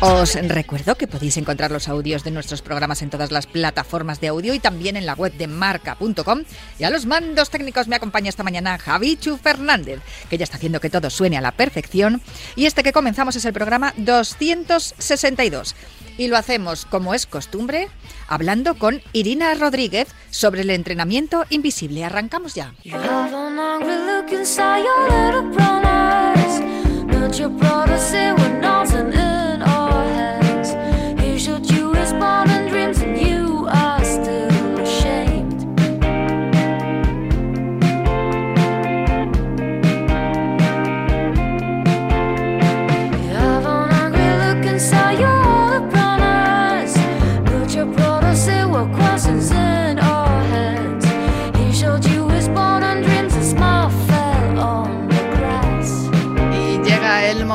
Os 0.00 0.34
recuerdo 0.34 0.94
que 0.94 1.08
podéis 1.08 1.36
encontrar 1.38 1.72
los 1.72 1.88
audios 1.88 2.22
de 2.22 2.30
nuestros 2.30 2.62
programas 2.62 3.02
en 3.02 3.10
todas 3.10 3.32
las 3.32 3.48
plataformas 3.48 4.20
de 4.20 4.28
audio 4.28 4.54
y 4.54 4.60
también 4.60 4.96
en 4.96 5.06
la 5.06 5.14
web 5.14 5.32
de 5.32 5.48
marca.com. 5.48 6.44
Y 6.78 6.84
a 6.84 6.90
los 6.90 7.04
mandos 7.04 7.50
técnicos 7.50 7.88
me 7.88 7.96
acompaña 7.96 8.28
esta 8.28 8.44
mañana 8.44 8.78
Javichu 8.78 9.38
Fernández, 9.38 9.98
que 10.30 10.38
ya 10.38 10.44
está 10.44 10.56
haciendo 10.56 10.80
que 10.80 10.88
todo 10.88 11.10
suene 11.10 11.36
a 11.36 11.40
la 11.40 11.50
perfección. 11.50 12.22
Y 12.54 12.66
este 12.66 12.84
que 12.84 12.92
comenzamos 12.92 13.34
es 13.34 13.44
el 13.44 13.52
programa 13.52 13.92
262. 13.96 15.74
Y 16.16 16.28
lo 16.28 16.36
hacemos, 16.36 16.86
como 16.86 17.12
es 17.12 17.26
costumbre, 17.26 17.88
hablando 18.28 18.78
con 18.78 19.02
Irina 19.12 19.52
Rodríguez 19.54 20.06
sobre 20.30 20.60
el 20.60 20.70
entrenamiento 20.70 21.44
invisible. 21.50 22.04
Arrancamos 22.04 22.54
ya. 22.54 22.72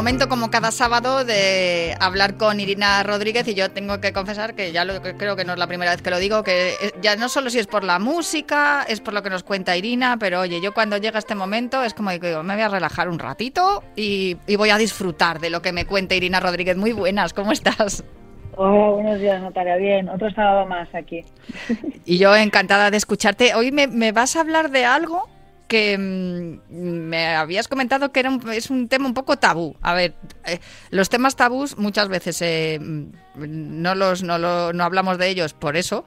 Momento 0.04 0.28
como 0.28 0.52
cada 0.52 0.72
sábado 0.72 1.24
de 1.24 1.96
hablar 2.02 2.36
con 2.36 2.60
Irina 2.60 3.04
Rodríguez 3.04 3.48
y 3.48 3.54
yo 3.54 3.72
tengo 3.72 4.02
que 4.02 4.12
confesar 4.12 4.54
que 4.54 4.74
ya 4.74 4.84
lo, 4.84 5.02
creo 5.02 5.38
que 5.38 5.46
no 5.46 5.54
es 5.54 5.60
la 5.60 5.68
primera 5.68 5.92
vez 5.92 6.02
que 6.02 6.10
lo 6.10 6.20
digo, 6.20 6.44
que 6.44 6.76
ya 7.02 7.16
no 7.16 7.30
solo 7.30 7.50
si 7.50 7.60
es 7.60 7.68
por 7.68 7.86
la 7.86 8.00
música, 8.00 8.86
es 8.90 9.00
por 9.00 9.14
lo 9.14 9.24
que 9.24 9.30
nos 9.30 9.44
cuenta 9.44 9.78
Irina, 9.78 10.18
pero 10.20 10.42
oye, 10.42 10.60
yo 10.60 10.74
cuando 10.74 10.98
llega 10.98 11.20
este 11.20 11.36
momento 11.36 11.84
es 11.84 11.94
como 11.94 12.12
digo, 12.12 12.44
me 12.44 12.56
voy 12.56 12.64
a 12.64 12.68
relajar 12.68 13.08
un 13.08 13.18
ratito 13.18 13.82
y, 13.96 14.36
y 14.46 14.58
voy 14.58 14.72
a 14.72 14.78
disfrutar 14.78 15.40
de 15.40 15.50
lo 15.50 15.62
que 15.62 15.72
me 15.72 15.86
cuenta 15.86 16.16
Irina 16.16 16.42
Rodríguez. 16.42 16.76
Muy 16.76 16.92
buenas, 16.92 17.34
¿cómo 17.34 17.54
estás? 17.54 18.04
Hola, 18.56 18.92
buenos 18.92 19.20
días 19.20 19.42
Natalia, 19.42 19.78
bien, 19.78 20.10
otro 20.10 20.30
sábado 20.32 20.68
más 20.68 20.94
aquí. 20.94 21.26
Y 22.06 22.18
yo 22.18 22.36
encantada 22.36 22.92
de 22.92 22.98
escucharte. 22.98 23.56
Hoy 23.56 23.72
me, 23.72 24.12
vas 24.12 24.36
a 24.36 24.42
hablar 24.42 24.70
de 24.70 24.86
algo 24.86 25.28
que 25.68 25.98
mm, 25.98 26.70
me 26.70 27.36
habías 27.36 27.68
comentado 27.68 28.12
que 28.12 28.20
era 28.20 28.30
un, 28.30 28.52
es 28.52 28.70
un 28.70 28.88
tema 28.90 29.08
un 29.08 29.14
poco 29.14 29.38
tabú. 29.38 29.76
A 29.82 29.94
ver, 29.94 30.14
eh, 30.46 30.60
los 30.92 31.10
temas 31.10 31.36
tabús 31.36 31.78
muchas 31.78 32.10
veces 32.10 32.42
eh, 32.42 32.80
mm, 32.80 33.06
no, 33.38 33.96
los, 33.96 34.22
no, 34.22 34.38
no 34.38 34.84
hablamos 34.84 35.18
de 35.18 35.30
ellos 35.30 35.54
por 35.54 35.76
eso, 35.76 36.06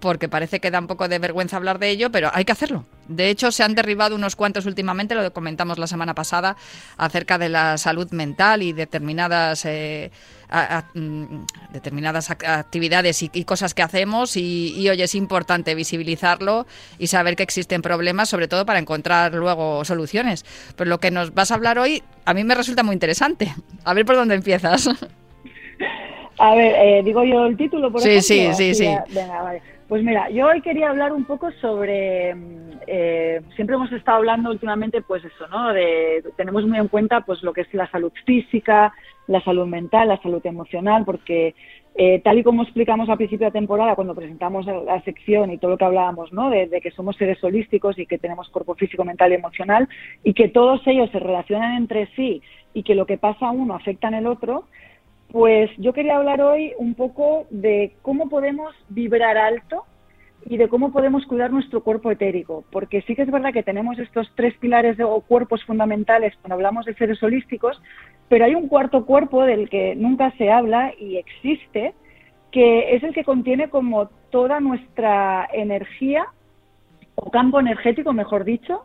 porque 0.00 0.28
parece 0.28 0.60
que 0.60 0.70
da 0.70 0.78
un 0.78 0.86
poco 0.86 1.08
de 1.08 1.18
vergüenza 1.18 1.56
hablar 1.56 1.78
de 1.78 1.90
ello, 1.90 2.10
pero 2.10 2.30
hay 2.32 2.44
que 2.44 2.52
hacerlo. 2.52 2.84
De 3.08 3.30
hecho, 3.30 3.50
se 3.50 3.62
han 3.62 3.74
derribado 3.74 4.14
unos 4.14 4.36
cuantos 4.36 4.66
últimamente, 4.66 5.14
lo 5.14 5.32
comentamos 5.32 5.78
la 5.78 5.86
semana 5.86 6.14
pasada, 6.14 6.56
acerca 6.96 7.38
de 7.38 7.48
la 7.48 7.78
salud 7.78 8.10
mental 8.12 8.62
y 8.62 8.72
determinadas, 8.72 9.64
eh, 9.64 10.10
mm, 10.94 11.24
determinadas 11.72 12.30
actividades 12.30 13.22
y, 13.22 13.44
cosas 13.44 13.74
que 13.74 13.82
hacemos. 13.82 14.36
Y, 14.36 14.88
hoy 14.88 15.02
es 15.02 15.14
importante 15.14 15.74
visibilizarlo 15.74 16.66
y 16.98 17.06
saber 17.06 17.34
que 17.34 17.42
existen 17.42 17.82
problemas, 17.82 18.28
sobre 18.28 18.46
todo 18.46 18.66
para 18.66 18.78
encontrar 18.78 19.34
luego 19.34 19.84
soluciones. 19.84 20.44
Pero 20.76 20.90
lo 20.90 21.00
que 21.00 21.10
nos 21.10 21.34
vas 21.34 21.50
a 21.50 21.54
hablar 21.54 21.78
hoy, 21.78 22.02
a 22.24 22.34
mí 22.34 22.44
me 22.44 22.54
resulta 22.54 22.82
muy 22.82 22.92
interesante. 22.92 23.54
A 23.84 23.94
ver 23.94 24.04
por 24.04 24.16
dónde 24.16 24.34
empiezas. 24.34 24.88
A 26.40 26.54
ver, 26.54 26.72
eh, 26.76 27.02
digo 27.02 27.24
yo 27.24 27.46
el 27.46 27.56
título, 27.56 27.90
por 27.90 28.00
sí, 28.00 28.20
Sí, 28.20 28.50
sí, 28.54 28.72
sí. 28.72 28.88
Venga, 29.12 29.42
vale. 29.42 29.60
Pues 29.88 30.04
mira, 30.04 30.28
yo 30.28 30.48
hoy 30.48 30.60
quería 30.60 30.90
hablar 30.90 31.14
un 31.14 31.24
poco 31.24 31.50
sobre, 31.62 32.34
mm, 32.34 32.70
eh, 32.86 33.40
siempre 33.56 33.76
hemos 33.76 33.90
estado 33.90 34.18
hablando 34.18 34.50
últimamente, 34.50 35.00
pues 35.00 35.24
eso, 35.24 35.48
¿no? 35.48 35.72
De, 35.72 36.22
tenemos 36.36 36.66
muy 36.66 36.76
en 36.76 36.88
cuenta, 36.88 37.22
pues 37.22 37.42
lo 37.42 37.54
que 37.54 37.62
es 37.62 37.72
la 37.72 37.90
salud 37.90 38.12
física, 38.26 38.92
la 39.28 39.40
salud 39.40 39.66
mental, 39.66 40.08
la 40.08 40.20
salud 40.20 40.44
emocional, 40.44 41.04
porque 41.06 41.54
eh, 41.94 42.20
tal 42.22 42.38
y 42.38 42.42
como 42.42 42.64
explicamos 42.64 43.08
al 43.08 43.16
principio 43.16 43.46
de 43.46 43.52
temporada, 43.52 43.94
cuando 43.94 44.14
presentamos 44.14 44.66
la 44.66 45.00
sección 45.04 45.50
y 45.50 45.58
todo 45.58 45.70
lo 45.70 45.78
que 45.78 45.86
hablábamos, 45.86 46.34
¿no? 46.34 46.50
De, 46.50 46.66
de, 46.66 46.82
que 46.82 46.90
somos 46.90 47.16
seres 47.16 47.42
holísticos 47.42 47.98
y 47.98 48.04
que 48.04 48.18
tenemos 48.18 48.50
cuerpo 48.50 48.74
físico, 48.74 49.06
mental 49.06 49.32
y 49.32 49.36
emocional, 49.36 49.88
y 50.22 50.34
que 50.34 50.48
todos 50.48 50.86
ellos 50.86 51.10
se 51.12 51.18
relacionan 51.18 51.76
entre 51.76 52.08
sí 52.14 52.42
y 52.74 52.82
que 52.82 52.94
lo 52.94 53.06
que 53.06 53.16
pasa 53.16 53.48
a 53.48 53.52
uno 53.52 53.74
afecta 53.74 54.08
en 54.08 54.14
el 54.14 54.26
otro, 54.26 54.66
pues 55.30 55.70
yo 55.76 55.92
quería 55.92 56.16
hablar 56.16 56.40
hoy 56.40 56.72
un 56.78 56.94
poco 56.94 57.46
de 57.50 57.94
cómo 58.02 58.28
podemos 58.28 58.74
vibrar 58.88 59.36
alto 59.36 59.84
y 60.46 60.56
de 60.56 60.68
cómo 60.68 60.92
podemos 60.92 61.26
cuidar 61.26 61.50
nuestro 61.50 61.82
cuerpo 61.82 62.10
etérico, 62.10 62.64
porque 62.70 63.02
sí 63.02 63.14
que 63.14 63.22
es 63.22 63.30
verdad 63.30 63.52
que 63.52 63.62
tenemos 63.62 63.98
estos 63.98 64.30
tres 64.34 64.56
pilares 64.58 64.98
o 65.00 65.20
cuerpos 65.20 65.62
fundamentales 65.64 66.34
cuando 66.40 66.54
hablamos 66.54 66.86
de 66.86 66.94
seres 66.94 67.22
holísticos, 67.22 67.80
pero 68.28 68.46
hay 68.46 68.54
un 68.54 68.68
cuarto 68.68 69.04
cuerpo 69.04 69.44
del 69.44 69.68
que 69.68 69.94
nunca 69.94 70.30
se 70.38 70.50
habla 70.50 70.92
y 70.98 71.16
existe, 71.16 71.94
que 72.50 72.94
es 72.94 73.02
el 73.02 73.12
que 73.12 73.24
contiene 73.24 73.68
como 73.68 74.08
toda 74.30 74.60
nuestra 74.60 75.46
energía 75.52 76.26
o 77.14 77.30
campo 77.30 77.60
energético, 77.60 78.12
mejor 78.12 78.44
dicho, 78.44 78.84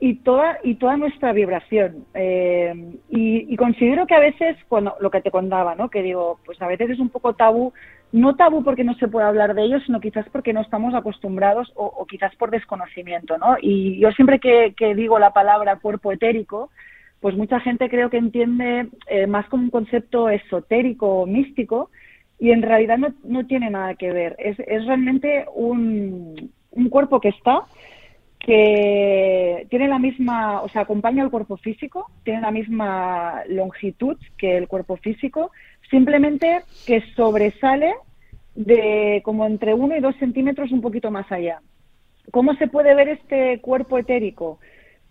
y 0.00 0.16
toda 0.16 0.58
y 0.62 0.76
toda 0.76 0.96
nuestra 0.96 1.32
vibración. 1.32 2.04
Eh, 2.14 2.72
y, 3.08 3.56
considero 3.56 4.06
que 4.06 4.14
a 4.14 4.20
veces 4.20 4.56
cuando 4.68 4.94
lo 5.00 5.10
que 5.10 5.20
te 5.20 5.32
contaba 5.32 5.74
no 5.74 5.90
que 5.90 6.02
digo 6.02 6.38
pues 6.44 6.62
a 6.62 6.68
veces 6.68 6.90
es 6.90 7.00
un 7.00 7.08
poco 7.08 7.34
tabú 7.34 7.72
no 8.12 8.36
tabú 8.36 8.62
porque 8.62 8.84
no 8.84 8.94
se 8.94 9.08
puede 9.08 9.26
hablar 9.26 9.54
de 9.54 9.64
ello 9.64 9.80
sino 9.80 9.98
quizás 9.98 10.24
porque 10.30 10.52
no 10.52 10.60
estamos 10.60 10.94
acostumbrados 10.94 11.72
o, 11.74 12.06
quizás 12.06 12.34
por 12.36 12.50
desconocimiento 12.52 13.36
no 13.36 13.56
y 13.60 13.98
yo 13.98 14.12
siempre 14.12 14.38
que, 14.38 14.94
digo 14.94 15.18
la 15.18 15.32
palabra 15.32 15.80
cuerpo 15.80 16.12
etérico 16.12 16.70
pues 17.20 17.36
mucha 17.36 17.58
gente 17.58 17.90
creo 17.90 18.10
que 18.10 18.18
entiende 18.18 18.86
eh, 19.08 19.26
más 19.26 19.48
como 19.48 19.64
un 19.64 19.70
concepto 19.70 20.28
esotérico 20.28 21.22
o 21.22 21.26
místico 21.26 21.90
y 22.38 22.52
en 22.52 22.62
realidad 22.62 22.98
no, 22.98 23.08
no 23.24 23.46
tiene 23.46 23.68
nada 23.70 23.94
que 23.96 24.12
ver. 24.12 24.36
Es, 24.38 24.58
es 24.60 24.86
realmente 24.86 25.46
un, 25.54 26.52
un 26.70 26.88
cuerpo 26.88 27.20
que 27.20 27.30
está 27.30 27.64
que 28.38 29.66
tiene 29.68 29.88
la 29.88 29.98
misma, 29.98 30.62
o 30.62 30.68
sea, 30.68 30.82
acompaña 30.82 31.22
al 31.22 31.30
cuerpo 31.30 31.56
físico, 31.56 32.10
tiene 32.24 32.40
la 32.40 32.50
misma 32.50 33.42
longitud 33.48 34.16
que 34.36 34.56
el 34.56 34.68
cuerpo 34.68 34.96
físico, 34.96 35.50
simplemente 35.90 36.62
que 36.86 37.02
sobresale 37.16 37.94
de 38.54 39.20
como 39.24 39.46
entre 39.46 39.74
uno 39.74 39.96
y 39.96 40.00
dos 40.00 40.16
centímetros 40.16 40.72
un 40.72 40.80
poquito 40.80 41.10
más 41.10 41.30
allá. 41.30 41.60
¿Cómo 42.30 42.54
se 42.54 42.68
puede 42.68 42.94
ver 42.94 43.08
este 43.08 43.60
cuerpo 43.60 43.98
etérico? 43.98 44.58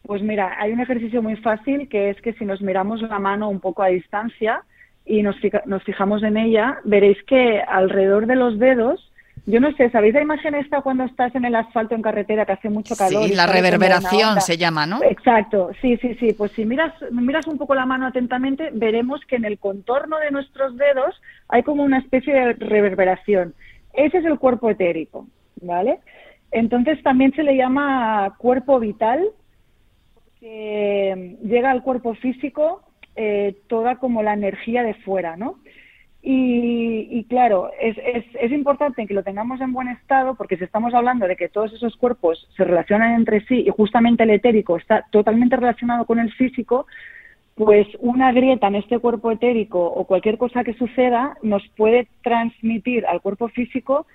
Pues 0.04 0.22
mira, 0.22 0.56
hay 0.60 0.72
un 0.72 0.80
ejercicio 0.80 1.22
muy 1.22 1.36
fácil 1.38 1.90
que 1.90 2.10
es 2.10 2.22
que 2.22 2.34
si 2.34 2.46
nos 2.46 2.62
miramos 2.62 3.02
la 3.02 3.20
mano 3.20 3.50
un 3.50 3.60
poco 3.60 3.84
a 3.84 3.88
distancia 3.88 4.64
y 5.06 5.22
nos 5.22 5.38
fijamos 5.84 6.24
en 6.24 6.38
ella, 6.38 6.80
veréis 6.84 7.22
que 7.24 7.62
alrededor 7.62 8.28
de 8.28 8.36
los 8.36 8.60
dedos 8.60 9.07
yo 9.48 9.62
no 9.62 9.72
sé, 9.78 9.90
¿sabéis 9.92 10.14
la 10.14 10.22
imagen 10.22 10.56
esta 10.56 10.82
cuando 10.82 11.06
estás 11.06 11.34
en 11.34 11.46
el 11.46 11.56
asfalto 11.56 11.96
en 11.96 12.02
carretera 12.02 12.46
que 12.46 12.52
hace 12.52 12.70
mucho 12.70 12.98
calor? 12.98 13.24
Sí, 13.24 13.34
la 13.34 13.48
reverberación 13.48 14.42
se 14.42 14.58
llama, 14.58 14.86
¿no? 14.86 15.02
Exacto, 15.02 15.72
sí, 15.82 15.96
sí, 16.02 16.16
sí. 16.16 16.34
Pues 16.34 16.52
si 16.52 16.66
miras, 16.66 16.94
miras 17.12 17.48
un 17.48 17.58
poco 17.58 17.74
la 17.74 17.86
mano 17.86 18.08
atentamente, 18.08 18.72
veremos 18.74 19.22
que 19.26 19.38
en 19.38 19.46
el 19.46 19.58
contorno 19.58 20.18
de 20.20 20.32
nuestros 20.32 20.76
dedos 20.76 21.16
hay 21.48 21.64
como 21.64 21.84
una 21.84 22.00
especie 22.00 22.34
de 22.34 22.54
reverberación. 22.56 23.54
Ese 23.94 24.18
es 24.18 24.26
el 24.26 24.38
cuerpo 24.38 24.70
etérico, 24.70 25.28
¿vale? 25.62 26.00
Entonces 26.52 27.02
también 27.02 27.32
se 27.32 27.44
le 27.44 27.56
llama 27.56 28.36
cuerpo 28.38 28.82
vital, 28.82 29.30
porque 30.14 31.38
llega 31.42 31.72
al 31.72 31.84
cuerpo 31.84 32.16
físico 32.16 32.82
eh, 33.16 33.56
toda 33.68 33.96
como 33.96 34.24
la 34.24 34.34
energía 34.34 34.84
de 34.84 34.94
fuera, 34.94 35.38
¿no? 35.38 35.60
Y, 36.30 37.24
claro, 37.30 37.72
es, 37.80 37.96
es, 38.38 38.52
importante 38.52 39.08
que 39.08 39.14
lo 39.14 39.24
tengamos 39.24 39.62
en 39.62 39.72
buen 39.72 39.88
estado 39.88 40.36
porque 40.36 40.58
si 40.58 40.66
estamos 40.66 40.94
hablando 40.94 41.26
de 41.26 41.38
que 41.38 41.48
todos 41.48 41.72
esos 41.72 41.96
cuerpos 41.96 42.50
se 42.58 42.66
relacionan 42.66 43.14
entre 43.14 43.46
sí 43.46 43.64
y 43.66 43.70
justamente 43.70 44.24
el 44.24 44.32
etérico 44.32 44.76
está 44.76 45.06
totalmente 45.10 45.56
relacionado 45.56 46.04
con 46.04 46.20
el 46.20 46.30
físico, 46.34 46.86
pues 47.56 47.88
una 48.00 48.34
grieta 48.34 48.68
en 48.68 48.76
este 48.76 49.00
cuerpo 49.00 49.32
etérico 49.32 49.80
o 49.80 50.04
cualquier 50.04 50.38
cosa 50.38 50.66
que 50.66 50.74
suceda 50.74 51.38
nos 51.44 51.66
puede 51.78 52.10
transmitir 52.24 53.06
al 53.06 53.22
cuerpo 53.22 53.48
físico 53.48 54.06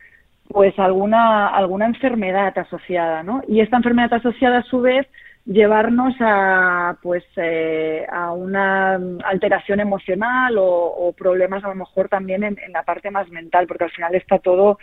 pues 0.48 0.78
alguna, 0.78 1.48
alguna 1.48 1.86
enfermedad 1.86 2.58
asociada, 2.58 3.22
¿no? 3.22 3.42
Y 3.48 3.60
esta 3.60 3.78
enfermedad 3.78 4.12
asociada 4.12 4.58
a 4.58 4.64
su 4.64 4.82
vez 4.82 5.06
llevarnos 5.44 6.14
a 6.20 6.96
pues 7.02 7.24
eh, 7.36 8.06
a 8.10 8.32
una 8.32 8.94
alteración 9.24 9.80
emocional 9.80 10.56
o, 10.58 11.12
problemas 11.16 11.64
a 11.64 11.68
lo 11.68 11.74
mejor 11.74 12.08
también 12.08 12.44
en, 12.44 12.58
en, 12.58 12.72
la 12.72 12.84
parte 12.84 13.10
más 13.10 13.28
mental 13.30 13.66
porque 13.66 13.84
al 13.84 13.90
final 13.90 14.14
está 14.14 14.38
todo 14.38 14.78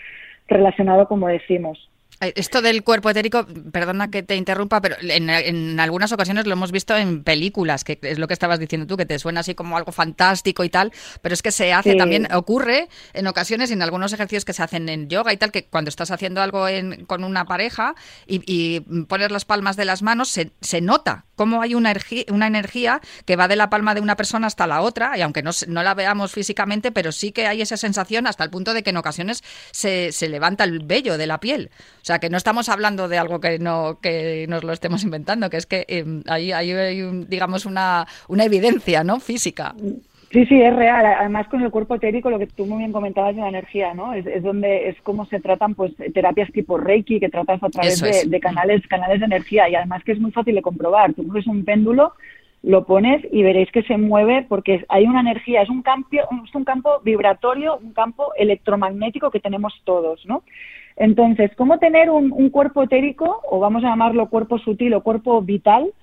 relacionado 0.48 1.08
como 1.08 1.28
decimos 1.28 1.90
esto 2.20 2.62
del 2.62 2.84
cuerpo 2.84 3.10
etérico, 3.10 3.46
perdona 3.72 4.12
que 4.12 4.24
te 4.24 4.36
interrumpa, 4.36 4.82
pero 4.82 4.98
en, 5.02 5.80
algunas 5.80 6.12
ocasiones 6.12 6.46
lo 6.46 6.54
hemos 6.54 6.72
visto 6.72 6.96
en 6.98 7.24
películas, 7.24 7.84
que 7.84 7.98
es 8.02 8.20
lo 8.20 8.28
que 8.28 8.34
estabas 8.34 8.60
diciendo 8.60 8.88
tú, 8.88 8.98
que 8.98 9.06
te 9.06 9.18
suena 9.20 9.40
así 9.40 9.56
como 9.56 9.78
algo 9.78 9.92
fantástico 9.92 10.64
y 10.64 10.70
tal, 10.70 10.92
pero 11.22 11.34
es 11.34 11.42
que 11.42 11.52
se 11.52 11.72
hace 11.72 11.96
también, 11.96 12.28
ocurre 12.34 12.90
en 13.14 13.28
ocasiones 13.28 13.72
en 13.72 13.82
algunos 13.82 14.12
ejercicios 14.12 14.44
que 14.44 14.54
se 14.54 14.64
hacen 14.64 14.90
en 14.90 15.08
yoga 15.08 15.32
y 15.32 15.38
tal, 15.38 15.52
que 15.52 15.66
cuando 15.66 15.90
estás 15.90 16.12
haciendo 16.12 16.42
algo 16.42 16.66
con 17.08 17.24
una 17.24 17.46
pareja 17.46 17.96
y, 18.28 18.42
y, 18.46 18.82
pones 19.06 19.32
las 19.32 19.46
palmas 19.46 19.78
de 19.78 19.86
las 19.86 20.02
manos, 20.02 20.30
se, 20.30 20.52
se 20.62 20.82
nota 20.82 21.26
cómo 21.36 21.62
hay 21.62 21.74
una, 21.74 21.94
una 22.30 22.48
energía 22.48 23.00
que 23.26 23.38
va 23.38 23.48
de 23.48 23.56
la 23.56 23.70
palma 23.70 23.96
de 23.96 24.02
una 24.02 24.18
persona 24.18 24.48
hasta 24.48 24.68
la 24.68 24.82
otra, 24.82 25.18
y 25.18 25.22
aunque 25.22 25.42
no, 25.42 25.52
no 25.68 25.84
la 25.84 25.94
veamos 25.94 26.34
físicamente, 26.34 26.92
pero 26.92 27.14
sí 27.14 27.32
que 27.32 27.48
hay 27.48 27.62
esa 27.62 27.78
sensación 27.78 28.28
hasta 28.28 28.44
el 28.44 28.50
punto 28.50 28.74
de 28.74 28.84
que 28.84 28.90
en 28.90 28.98
ocasiones 28.98 29.42
se, 29.72 30.12
se 30.12 30.28
levanta 30.28 30.66
el 30.66 30.80
vello 30.80 31.18
de 31.18 31.28
la 31.28 31.40
piel. 31.40 31.72
O 32.10 32.12
sea, 32.12 32.18
que 32.18 32.32
no 32.32 32.38
estamos 32.38 32.70
hablando 32.70 33.08
de 33.08 33.20
algo 33.20 33.40
que 33.40 33.60
no 33.60 34.00
que 34.02 34.48
nos 34.50 34.64
lo 34.64 34.74
estemos 34.74 35.04
inventando, 35.04 35.52
que 35.52 35.58
es 35.58 35.68
que 35.68 35.86
eh, 35.88 36.04
hay, 36.28 36.52
hay, 36.52 36.72
digamos, 37.28 37.68
una, 37.68 38.08
una 38.28 38.46
evidencia 38.46 39.04
¿no? 39.04 39.20
física. 39.20 39.76
Sí, 40.32 40.44
sí, 40.48 40.60
es 40.60 40.76
real. 40.76 41.06
Además, 41.06 41.48
con 41.50 41.62
el 41.62 41.70
cuerpo 41.70 41.94
etérico, 41.94 42.32
lo 42.32 42.40
que 42.40 42.48
tú 42.48 42.66
muy 42.66 42.80
bien 42.80 42.92
comentabas 42.92 43.36
de 43.36 43.42
la 43.44 43.50
energía, 43.50 43.94
¿no? 43.94 44.14
Es, 44.14 44.26
es 44.26 44.42
donde 44.42 44.90
es 44.90 45.00
como 45.04 45.28
se 45.28 45.40
tratan, 45.40 45.76
pues, 45.76 45.94
terapias 46.16 46.52
tipo 46.52 46.80
Reiki, 46.80 47.20
que 47.20 47.30
tratas 47.30 47.62
a 47.62 47.70
través 47.70 48.02
de, 48.02 48.40
canales, 48.40 48.82
canales 48.88 49.20
de 49.20 49.28
energía. 49.28 49.70
Y 49.70 49.76
además 49.76 50.04
que 50.04 50.14
es 50.14 50.20
muy 50.20 50.32
fácil 50.32 50.56
de 50.56 50.64
comprobar. 50.64 51.14
Tú 51.14 51.28
coges 51.28 51.46
un 51.46 51.64
péndulo, 51.64 52.14
lo 52.64 52.86
pones 52.86 53.24
y 53.32 53.44
veréis 53.44 53.72
que 53.72 53.84
se 53.84 54.00
mueve 54.00 54.48
porque 54.50 54.84
hay 54.90 55.06
una 55.06 55.20
energía, 55.22 55.62
es 55.62 55.70
un 55.70 55.84
campo, 55.84 56.10
es 56.12 56.56
un 56.56 56.64
campo 56.64 57.02
vibratorio, 57.04 57.78
un 57.78 57.94
campo 57.94 58.34
electromagnético 58.36 59.30
que 59.30 59.40
tenemos 59.40 59.80
todos, 59.86 60.26
¿no? 60.26 60.42
Entonces, 61.00 61.50
¿cómo 61.56 61.80
tener 61.80 62.10
un, 62.10 62.32
un 62.32 62.50
cuerpo 62.50 62.84
etérico, 62.84 63.42
o 63.50 63.60
vamos 63.60 63.84
a 63.84 63.88
llamarlo 63.88 64.30
cuerpo 64.30 64.60
sutil 64.60 64.94
o 64.94 65.02
cuerpo 65.02 65.42
vital? 65.42 65.94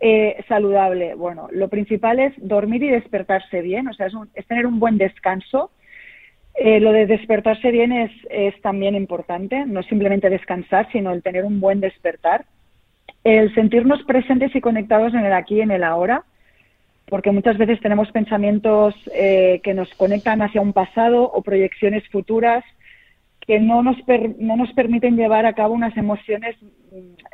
Eh, 0.00 0.44
saludable? 0.48 1.14
Bueno, 1.14 1.48
lo 1.50 1.68
principal 1.68 2.18
es 2.18 2.34
dormir 2.36 2.82
y 2.82 2.90
despertarse 2.90 3.62
bien, 3.62 3.88
o 3.88 3.94
sea, 3.94 4.08
es, 4.34 4.46
tener 4.46 4.66
un 4.66 4.78
buen 4.78 4.98
descanso. 4.98 5.70
Eh, 6.56 6.78
lo 6.78 6.92
de 6.92 7.06
despertarse 7.06 7.70
bien 7.70 7.90
es, 7.90 8.10
es, 8.28 8.60
también 8.60 8.96
importante, 8.96 9.64
no 9.64 9.82
simplemente 9.82 10.28
descansar, 10.28 10.92
sino 10.92 11.10
el 11.10 11.22
tener 11.22 11.46
un 11.46 11.58
buen 11.58 11.80
despertar. 11.80 12.44
El 13.24 13.54
sentirnos 13.54 14.02
presentes 14.02 14.54
y 14.54 14.60
conectados 14.60 15.14
en 15.14 15.24
el 15.24 15.32
aquí 15.32 15.54
y 15.56 15.60
en 15.62 15.70
el 15.70 15.82
ahora, 15.82 16.24
porque 17.06 17.30
muchas 17.30 17.56
veces 17.56 17.80
tenemos 17.80 18.12
pensamientos 18.12 18.94
eh, 19.14 19.62
que 19.64 19.72
nos 19.72 19.88
conectan 19.94 20.42
hacia 20.42 20.60
un 20.60 20.74
pasado 20.74 21.22
o 21.32 21.40
proyecciones 21.40 22.06
futuras 22.10 22.62
que 23.46 23.60
no 23.60 23.82
nos, 23.82 23.96
no 24.38 24.56
nos 24.56 24.72
permiten 24.72 25.16
llevar 25.16 25.46
a 25.46 25.52
cabo 25.52 25.74
unas 25.74 25.96
emociones 25.96 26.56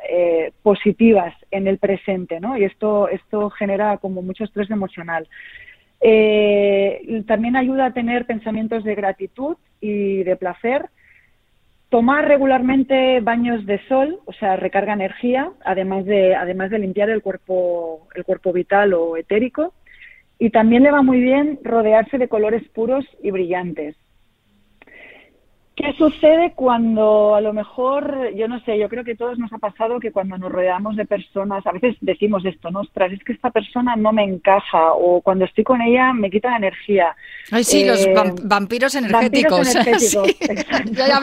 eh, 0.09 0.51
positivas 0.61 1.33
en 1.51 1.67
el 1.67 1.77
presente, 1.77 2.39
¿no? 2.39 2.57
Y 2.57 2.65
esto, 2.65 3.07
esto 3.07 3.49
genera 3.51 3.97
como 3.97 4.21
mucho 4.21 4.43
estrés 4.43 4.69
emocional. 4.69 5.27
Eh, 6.01 7.23
también 7.27 7.55
ayuda 7.55 7.87
a 7.87 7.93
tener 7.93 8.25
pensamientos 8.25 8.83
de 8.83 8.95
gratitud 8.95 9.55
y 9.79 10.23
de 10.23 10.35
placer. 10.35 10.89
Tomar 11.89 12.27
regularmente 12.27 13.19
baños 13.21 13.65
de 13.65 13.79
sol, 13.87 14.19
o 14.25 14.33
sea, 14.33 14.55
recarga 14.55 14.93
energía, 14.93 15.51
además 15.63 16.05
de, 16.05 16.35
además 16.35 16.71
de 16.71 16.79
limpiar 16.79 17.09
el 17.09 17.21
cuerpo, 17.21 18.07
el 18.15 18.23
cuerpo 18.23 18.51
vital 18.51 18.93
o 18.93 19.15
etérico. 19.17 19.73
Y 20.39 20.49
también 20.49 20.83
le 20.83 20.91
va 20.91 21.03
muy 21.03 21.21
bien 21.21 21.59
rodearse 21.63 22.17
de 22.17 22.27
colores 22.27 22.67
puros 22.69 23.05
y 23.21 23.31
brillantes. 23.31 23.95
¿Qué 25.73 25.93
sucede 25.97 26.51
cuando 26.53 27.33
a 27.33 27.39
lo 27.39 27.53
mejor, 27.53 28.33
yo 28.35 28.49
no 28.49 28.59
sé, 28.65 28.77
yo 28.77 28.89
creo 28.89 29.05
que 29.05 29.13
a 29.13 29.15
todos 29.15 29.39
nos 29.39 29.53
ha 29.53 29.57
pasado 29.57 30.01
que 30.01 30.11
cuando 30.11 30.37
nos 30.37 30.51
rodeamos 30.51 30.97
de 30.97 31.05
personas, 31.05 31.65
a 31.65 31.71
veces 31.71 31.95
decimos 32.01 32.43
esto, 32.43 32.69
¿no? 32.71 32.81
Ostras, 32.81 33.13
es 33.13 33.23
que 33.23 33.31
esta 33.31 33.51
persona 33.51 33.95
no 33.95 34.11
me 34.11 34.25
encaja 34.25 34.91
o 34.91 35.21
cuando 35.21 35.45
estoy 35.45 35.63
con 35.63 35.81
ella 35.81 36.11
me 36.11 36.29
quita 36.29 36.49
la 36.49 36.57
energía. 36.57 37.15
Ay, 37.51 37.63
sí, 37.63 37.85
los 37.85 38.05
eh, 38.05 38.13
vampiros 38.43 38.95
energéticos. 38.95 39.73
ya, 40.91 41.21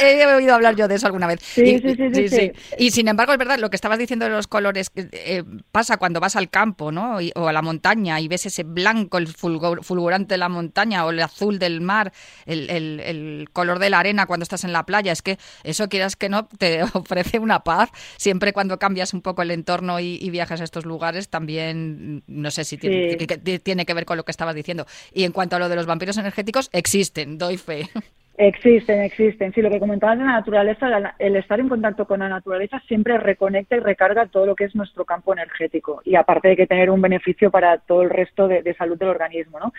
he 0.00 0.26
oído 0.26 0.54
hablar 0.54 0.76
yo 0.76 0.86
de 0.86 0.94
eso 0.94 1.06
alguna 1.06 1.26
vez. 1.26 1.40
Sí, 1.42 1.80
sí, 1.80 1.96
sí, 1.96 2.28
sí, 2.28 2.52
Y 2.78 2.92
sin 2.92 3.08
embargo, 3.08 3.32
es 3.32 3.38
verdad, 3.38 3.58
lo 3.58 3.68
que 3.68 3.76
estabas 3.76 3.98
diciendo 3.98 4.26
de 4.26 4.30
los 4.30 4.46
colores 4.46 4.92
eh, 4.94 5.42
pasa 5.72 5.96
cuando 5.96 6.20
vas 6.20 6.36
al 6.36 6.50
campo, 6.50 6.92
¿no? 6.92 7.18
o 7.34 7.48
a 7.48 7.52
la 7.52 7.62
montaña 7.62 8.20
y 8.20 8.28
ves 8.28 8.46
ese 8.46 8.62
blanco, 8.62 9.18
el 9.18 9.26
fulgurante 9.26 10.34
de 10.34 10.38
la 10.38 10.48
montaña 10.48 11.04
o 11.04 11.10
el 11.10 11.20
azul 11.20 11.58
del 11.58 11.80
mar, 11.80 12.12
el, 12.46 12.70
el, 12.70 13.00
el 13.00 13.48
color 13.52 13.80
de 13.80 13.87
la 13.90 14.00
arena 14.00 14.26
cuando 14.26 14.42
estás 14.42 14.64
en 14.64 14.72
la 14.72 14.84
playa. 14.84 15.12
Es 15.12 15.22
que 15.22 15.36
eso, 15.64 15.88
quieras 15.88 16.16
que 16.16 16.28
no, 16.28 16.46
te 16.46 16.82
ofrece 16.94 17.38
una 17.38 17.60
paz. 17.60 17.90
Siempre 18.16 18.52
cuando 18.52 18.78
cambias 18.78 19.14
un 19.14 19.22
poco 19.22 19.42
el 19.42 19.50
entorno 19.50 20.00
y, 20.00 20.28
viajas 20.30 20.60
a 20.60 20.64
estos 20.64 20.84
lugares, 20.84 21.30
también, 21.30 22.22
no 22.26 22.50
sé 22.50 22.64
si 22.64 22.76
tiene, 22.76 23.16
que, 23.16 23.94
ver 23.94 24.04
con 24.04 24.16
lo 24.16 24.24
que 24.24 24.30
estabas 24.30 24.54
diciendo. 24.54 24.86
Y 25.12 25.24
en 25.24 25.32
cuanto 25.32 25.56
a 25.56 25.58
lo 25.58 25.68
de 25.68 25.76
los 25.76 25.86
vampiros 25.86 26.18
energéticos, 26.18 26.68
existen, 26.72 27.38
doy 27.38 27.56
fe. 27.56 27.88
Existen, 28.40 29.02
existen. 29.02 29.52
Sí, 29.52 29.60
lo 29.60 29.68
que 29.68 29.80
comentabas 29.80 30.16
de 30.16 30.24
la 30.24 30.34
naturaleza, 30.34 30.86
el 31.18 31.34
estar 31.34 31.58
en 31.58 31.68
contacto 31.68 32.06
con 32.06 32.20
la 32.20 32.28
naturaleza 32.28 32.80
siempre 32.86 33.18
reconecta 33.18 33.74
y 33.74 33.80
recarga 33.80 34.26
todo 34.26 34.46
lo 34.46 34.54
que 34.54 34.62
es 34.62 34.76
nuestro 34.76 35.04
campo 35.04 35.32
energético. 35.32 36.02
Y 36.04 36.14
aparte 36.14 36.46
de 36.46 36.56
que 36.56 36.68
tener 36.68 36.88
un 36.88 37.02
beneficio 37.02 37.50
para 37.50 37.78
todo 37.78 38.02
el 38.02 38.10
resto 38.10 38.46
de, 38.46 38.62
de 38.62 38.74
salud 38.74 38.96
del 38.96 39.08
organismo, 39.08 39.58
¿no? 39.58 39.72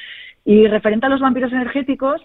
Y 0.44 0.68
referente 0.68 1.06
a 1.06 1.10
los 1.10 1.22
vampiros 1.22 1.54
energéticos, 1.54 2.22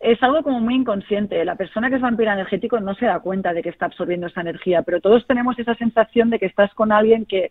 es 0.00 0.22
algo 0.22 0.42
como 0.42 0.60
muy 0.60 0.74
inconsciente. 0.74 1.44
La 1.44 1.56
persona 1.56 1.90
que 1.90 1.96
es 1.96 2.02
vampiro 2.02 2.32
energético 2.32 2.78
no 2.80 2.94
se 2.94 3.06
da 3.06 3.20
cuenta 3.20 3.52
de 3.52 3.62
que 3.62 3.70
está 3.70 3.86
absorbiendo 3.86 4.28
esa 4.28 4.42
energía, 4.42 4.82
pero 4.82 5.00
todos 5.00 5.26
tenemos 5.26 5.58
esa 5.58 5.74
sensación 5.74 6.30
de 6.30 6.38
que 6.38 6.46
estás 6.46 6.72
con 6.74 6.92
alguien 6.92 7.26
que, 7.26 7.50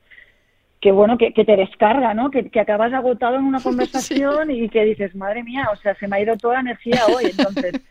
que 0.79 0.91
bueno, 0.91 1.17
que, 1.17 1.31
te 1.31 1.55
descarga, 1.55 2.13
¿no? 2.13 2.31
Que, 2.31 2.49
que, 2.49 2.59
acabas 2.59 2.93
agotado 2.93 3.35
en 3.35 3.43
una 3.43 3.59
conversación 3.63 4.51
y 4.51 4.69
que 4.69 4.85
dices, 4.85 5.15
madre 5.15 5.43
mía, 5.43 5.67
o 5.73 5.75
sea, 5.77 5.95
se 5.95 6.07
me 6.07 6.17
ha 6.17 6.21
ido 6.21 6.37
toda 6.37 6.55
la 6.55 6.61
energía 6.61 7.01
hoy. 7.13 7.25
Entonces, 7.37 7.81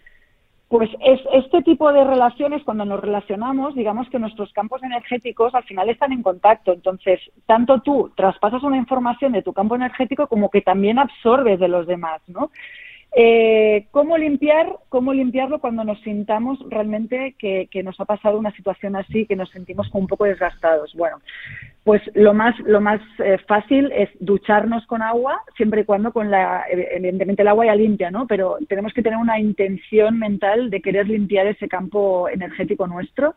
pues 0.68 0.90
es 1.00 1.20
este 1.32 1.62
tipo 1.62 1.92
de 1.92 2.02
relaciones, 2.02 2.64
cuando 2.64 2.84
nos 2.84 3.00
relacionamos, 3.00 3.74
digamos 3.74 4.08
que 4.08 4.18
nuestros 4.18 4.52
campos 4.52 4.82
energéticos 4.82 5.54
al 5.54 5.64
final 5.64 5.90
están 5.90 6.12
en 6.12 6.22
contacto. 6.22 6.72
Entonces, 6.72 7.20
tanto 7.44 7.80
tú 7.80 8.10
traspasas 8.16 8.62
una 8.62 8.78
información 8.78 9.32
de 9.32 9.42
tu 9.42 9.52
campo 9.52 9.76
energético 9.76 10.26
como 10.26 10.50
que 10.50 10.62
también 10.62 10.98
absorbes 10.98 11.60
de 11.60 11.68
los 11.68 11.86
demás, 11.86 12.22
¿no? 12.26 12.50
Eh, 13.18 13.86
¿Cómo 13.92 14.18
limpiar? 14.18 14.76
¿Cómo 14.90 15.14
limpiarlo 15.14 15.58
cuando 15.58 15.84
nos 15.84 15.98
sintamos 16.02 16.58
realmente 16.68 17.34
que, 17.38 17.68
nos 17.82 17.98
ha 17.98 18.04
pasado 18.04 18.38
una 18.38 18.50
situación 18.52 18.94
así, 18.94 19.24
que 19.24 19.36
nos 19.36 19.48
sentimos 19.50 19.88
un 19.92 20.06
poco 20.06 20.24
desgastados? 20.24 20.92
Bueno, 20.94 21.20
pues 21.82 22.02
lo 22.14 22.34
más, 22.34 22.58
lo 22.60 22.80
más 22.80 23.00
eh, 23.18 23.38
fácil 23.48 23.90
es 23.92 24.10
ducharnos 24.20 24.86
con 24.86 25.00
agua, 25.00 25.40
siempre 25.56 25.80
y 25.80 25.84
cuando 25.84 26.12
con 26.12 26.30
la, 26.30 26.64
evidentemente 26.68 27.40
el 27.40 27.48
agua 27.48 27.66
ya 27.66 27.74
limpia, 27.74 28.10
¿no? 28.10 28.26
Pero 28.26 28.58
tenemos 28.68 28.92
que 28.92 29.02
tener 29.02 29.18
una 29.18 29.40
intención 29.40 30.18
mental 30.18 30.68
de 30.68 30.82
querer 30.82 31.08
limpiar 31.08 31.46
ese 31.46 31.68
campo 31.68 32.28
energético 32.28 32.86
nuestro. 32.86 33.34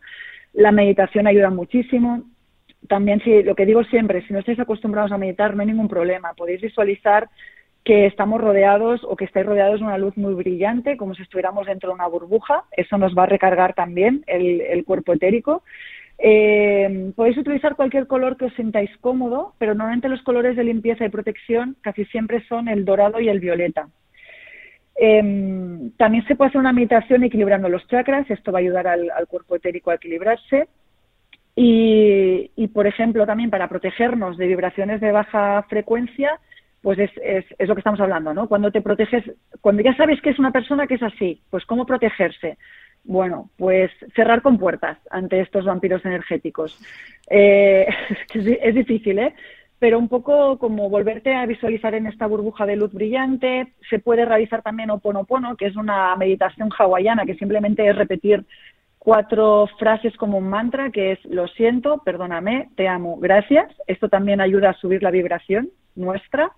La 0.54 0.74
meditación 0.74 1.26
ayuda 1.26 1.52
muchísimo. 1.52 2.24
También, 2.90 3.22
si 3.22 3.44
lo 3.44 3.56
que 3.56 3.66
digo 3.66 3.84
siempre, 3.86 4.26
si 4.26 4.34
no 4.34 4.40
estáis 4.40 4.60
acostumbrados 4.60 5.12
a 5.12 5.18
meditar, 5.18 5.56
no 5.56 5.62
hay 5.62 5.68
ningún 5.68 5.88
problema. 5.88 6.34
Podéis 6.34 6.62
visualizar 6.62 7.30
que 7.84 8.06
estamos 8.06 8.42
rodeados 8.42 9.02
o 9.04 9.16
que 9.16 9.26
estáis 9.26 9.46
rodeados 9.46 9.80
de 9.80 9.86
una 9.86 9.98
luz 9.98 10.16
muy 10.18 10.34
brillante, 10.34 10.98
como 10.98 11.16
si 11.16 11.24
estuviéramos 11.24 11.66
dentro 11.66 11.90
de 11.90 11.96
una 11.96 12.08
burbuja. 12.08 12.66
Eso 12.72 12.98
nos 12.98 13.18
va 13.18 13.24
a 13.24 13.28
recargar 13.28 13.74
también 13.74 14.24
el, 14.28 14.84
cuerpo 14.86 15.14
etérico. 15.14 15.64
Eh, 16.18 17.12
podéis 17.16 17.38
utilizar 17.38 17.76
cualquier 17.76 18.06
color 18.06 18.36
que 18.36 18.46
os 18.46 18.54
sintáis 18.56 18.90
cómodo, 18.98 19.54
pero 19.58 19.74
normalmente 19.74 20.10
los 20.10 20.22
colores 20.22 20.56
de 20.56 20.66
limpieza 20.66 21.06
y 21.06 21.10
protección 21.10 21.78
casi 21.82 22.06
siempre 22.06 22.46
son 22.48 22.68
el 22.68 22.84
dorado 22.86 23.20
y 23.22 23.30
el 23.30 23.40
violeta. 23.40 23.88
Em, 25.02 25.92
también 25.92 26.28
se 26.28 26.36
puede 26.36 26.50
hacer 26.50 26.60
una 26.60 26.74
meditación 26.74 27.24
equilibrando 27.24 27.70
los 27.70 27.88
chakras, 27.88 28.30
esto 28.30 28.52
va 28.52 28.60
a 28.60 28.62
ayudar 28.62 28.86
al, 28.86 29.10
cuerpo 29.30 29.56
etérico 29.56 29.92
a 29.92 29.96
equilibrarse. 29.96 30.68
Y, 31.56 32.68
por 32.74 32.88
ejemplo, 32.88 33.26
también 33.26 33.50
para 33.50 33.68
protegernos 33.68 34.38
de 34.38 34.48
vibraciones 34.48 35.02
de 35.02 35.12
baja 35.12 35.66
frecuencia, 35.68 36.40
pues 36.82 37.00
es, 37.00 37.12
es, 37.58 37.68
lo 37.68 37.76
que 37.76 37.82
estamos 37.82 38.00
hablando, 38.00 38.34
¿no? 38.34 38.48
Cuando 38.48 38.72
te 38.72 38.82
proteges, 38.82 39.24
cuando 39.62 39.82
ya 39.82 39.96
sabes 39.96 40.22
que 40.22 40.30
es 40.30 40.40
una 40.40 40.52
persona 40.52 40.88
que 40.88 40.96
es 40.96 41.04
así, 41.04 41.42
pues 41.50 41.66
¿cómo 41.66 41.86
protegerse? 41.86 42.58
Bueno, 43.04 43.50
pues 43.58 43.92
cerrar 44.16 44.42
con 44.42 44.58
puertas 44.58 44.98
ante 45.10 45.40
estos 45.42 45.66
vampiros 45.66 46.06
energéticos. 46.06 46.78
Eh, 47.30 47.88
es 48.34 48.76
difícil, 48.76 49.20
¿eh? 49.20 49.34
pero 49.80 49.98
un 49.98 50.10
poco 50.10 50.60
como 50.60 50.90
volverte 50.90 51.34
a 51.34 51.46
visualizar 51.46 51.96
en 51.96 52.06
esta 52.08 52.28
burbuja 52.28 52.66
de 52.66 52.76
luz 52.76 52.94
brillante. 52.94 53.74
Se 53.90 54.00
puede 54.00 54.26
realizar 54.26 54.62
también 54.62 54.92
Oponopono, 54.92 55.56
que 55.56 55.68
es 55.68 55.76
una 55.78 56.16
meditación 56.18 56.70
hawaiana 56.78 57.26
que 57.26 57.36
simplemente 57.36 57.88
es 57.88 57.96
repetir 57.96 58.46
cuatro 58.98 59.68
frases 59.80 60.16
como 60.18 60.38
un 60.38 60.50
mantra, 60.50 60.92
que 60.92 61.14
es 61.14 61.26
lo 61.26 61.48
siento, 61.48 62.04
perdóname, 62.04 62.70
te 62.76 62.90
amo, 62.90 63.18
gracias. 63.18 63.74
Esto 63.88 64.10
también 64.10 64.42
ayuda 64.42 64.72
a 64.72 64.78
subir 64.78 65.02
la 65.02 65.12
vibración 65.12 65.70
nuestra. 66.00 66.51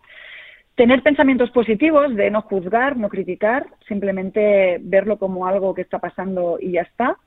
Tener 0.75 1.03
pensamientos 1.03 1.51
positivos 1.51 2.15
de 2.15 2.31
no 2.31 2.41
juzgar, 2.43 2.95
no 2.97 3.09
criticar, 3.09 3.67
simplemente 3.87 4.77
verlo 4.81 5.17
como 5.17 5.45
algo 5.45 5.73
que 5.73 5.81
está 5.81 5.99
pasando 5.99 6.57
y 6.59 6.71
ya 6.71 6.81
está. 6.81 7.17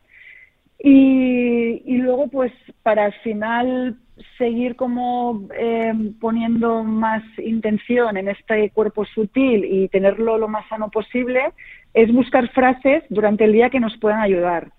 Y, 0.78 1.96
luego, 1.98 2.28
pues, 2.28 2.52
para 2.82 3.06
al 3.06 3.12
final 3.22 3.96
seguir 4.38 4.76
como 4.76 5.48
eh, 5.56 5.92
poniendo 6.20 6.84
más 6.84 7.22
intención 7.38 8.16
en 8.16 8.28
este 8.28 8.70
cuerpo 8.70 9.04
sutil 9.04 9.64
y 9.64 9.88
tenerlo 9.88 10.36
lo 10.36 10.48
más 10.48 10.68
sano 10.68 10.90
posible, 10.90 11.52
es 11.94 12.12
buscar 12.12 12.50
frases 12.50 13.02
durante 13.08 13.44
el 13.44 13.52
día 13.52 13.70
que 13.70 13.80
nos 13.80 13.96
puedan 13.98 14.20
ayudar. 14.20 14.72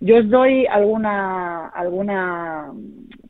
Yo 0.00 0.16
os 0.16 0.28
doy 0.28 0.66
alguna, 0.66 1.68
alguna 1.68 2.72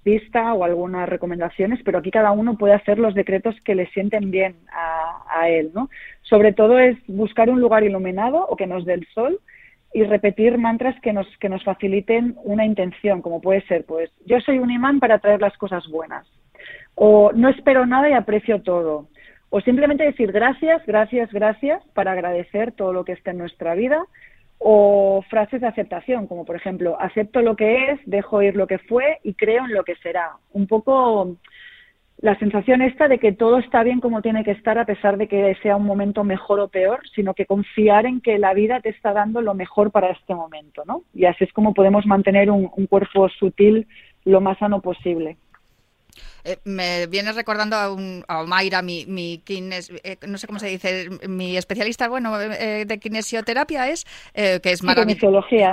pista 0.02 0.54
o 0.54 0.64
algunas 0.64 1.08
recomendaciones, 1.08 1.80
pero 1.84 1.98
aquí 1.98 2.10
cada 2.10 2.30
uno 2.32 2.56
puede 2.56 2.74
hacer 2.74 2.98
los 2.98 3.14
decretos 3.14 3.54
que 3.64 3.74
le 3.74 3.86
sienten 3.88 4.30
bien 4.30 4.56
a, 4.72 5.24
a 5.28 5.48
él, 5.48 5.72
¿no? 5.74 5.90
Sobre 6.22 6.52
todo 6.52 6.78
es 6.78 6.96
buscar 7.06 7.50
un 7.50 7.60
lugar 7.60 7.82
iluminado 7.82 8.46
o 8.48 8.56
que 8.56 8.66
nos 8.66 8.84
dé 8.84 8.94
el 8.94 9.06
sol 9.14 9.40
y 9.92 10.04
repetir 10.04 10.56
mantras 10.58 10.98
que 11.00 11.12
nos, 11.12 11.26
que 11.38 11.48
nos 11.48 11.64
faciliten 11.64 12.36
una 12.44 12.64
intención, 12.64 13.22
como 13.22 13.40
puede 13.40 13.62
ser, 13.62 13.84
pues, 13.84 14.10
yo 14.24 14.40
soy 14.40 14.58
un 14.58 14.70
imán 14.70 15.00
para 15.00 15.18
traer 15.18 15.40
las 15.40 15.56
cosas 15.56 15.86
buenas, 15.88 16.26
o 16.94 17.32
no 17.32 17.48
espero 17.48 17.86
nada 17.86 18.08
y 18.08 18.12
aprecio 18.12 18.62
todo, 18.62 19.08
o 19.48 19.60
simplemente 19.60 20.04
decir 20.04 20.30
gracias, 20.30 20.86
gracias, 20.86 21.32
gracias 21.32 21.82
para 21.94 22.12
agradecer 22.12 22.72
todo 22.72 22.92
lo 22.92 23.04
que 23.04 23.12
está 23.12 23.32
en 23.32 23.38
nuestra 23.38 23.74
vida, 23.74 24.04
o 24.62 25.24
frases 25.30 25.62
de 25.62 25.66
aceptación, 25.66 26.26
como 26.26 26.44
por 26.44 26.54
ejemplo, 26.54 27.00
acepto 27.00 27.40
lo 27.40 27.56
que 27.56 27.92
es, 27.92 28.00
dejo 28.04 28.42
ir 28.42 28.56
lo 28.56 28.66
que 28.66 28.78
fue 28.78 29.18
y 29.24 29.32
creo 29.32 29.64
en 29.64 29.72
lo 29.72 29.84
que 29.84 29.96
será. 29.96 30.32
Un 30.52 30.66
poco 30.66 31.36
la 32.18 32.38
sensación 32.38 32.82
esta 32.82 33.08
de 33.08 33.18
que 33.18 33.32
todo 33.32 33.56
está 33.56 33.82
bien 33.82 34.00
como 34.00 34.20
tiene 34.20 34.44
que 34.44 34.50
estar 34.50 34.78
a 34.78 34.84
pesar 34.84 35.16
de 35.16 35.28
que 35.28 35.56
sea 35.62 35.76
un 35.76 35.86
momento 35.86 36.24
mejor 36.24 36.60
o 36.60 36.68
peor, 36.68 37.00
sino 37.14 37.32
que 37.32 37.46
confiar 37.46 38.04
en 38.04 38.20
que 38.20 38.38
la 38.38 38.52
vida 38.52 38.80
te 38.80 38.90
está 38.90 39.14
dando 39.14 39.40
lo 39.40 39.54
mejor 39.54 39.90
para 39.90 40.10
este 40.10 40.34
momento, 40.34 40.82
¿no? 40.86 41.04
Y 41.14 41.24
así 41.24 41.44
es 41.44 41.52
como 41.54 41.72
podemos 41.72 42.04
mantener 42.04 42.50
un, 42.50 42.70
un 42.76 42.86
cuerpo 42.86 43.30
sutil 43.30 43.86
lo 44.26 44.42
más 44.42 44.58
sano 44.58 44.82
posible. 44.82 45.38
Eh, 46.44 46.58
me 46.64 47.06
viene 47.06 47.32
recordando 47.32 47.76
a, 47.76 47.92
un, 47.92 48.24
a 48.28 48.40
Omaira, 48.40 48.82
mi, 48.82 49.06
mi 49.06 49.38
kines, 49.38 49.90
eh, 50.04 50.16
no 50.26 50.38
sé 50.38 50.46
cómo 50.46 50.58
se 50.58 50.68
dice, 50.68 51.08
mi 51.28 51.56
especialista, 51.56 52.08
bueno, 52.08 52.40
eh, 52.40 52.84
de 52.86 52.98
kinesioterapia 52.98 53.88
es, 53.88 54.06
que 54.34 54.60
es 54.64 54.82
maravillosa. 54.82 55.20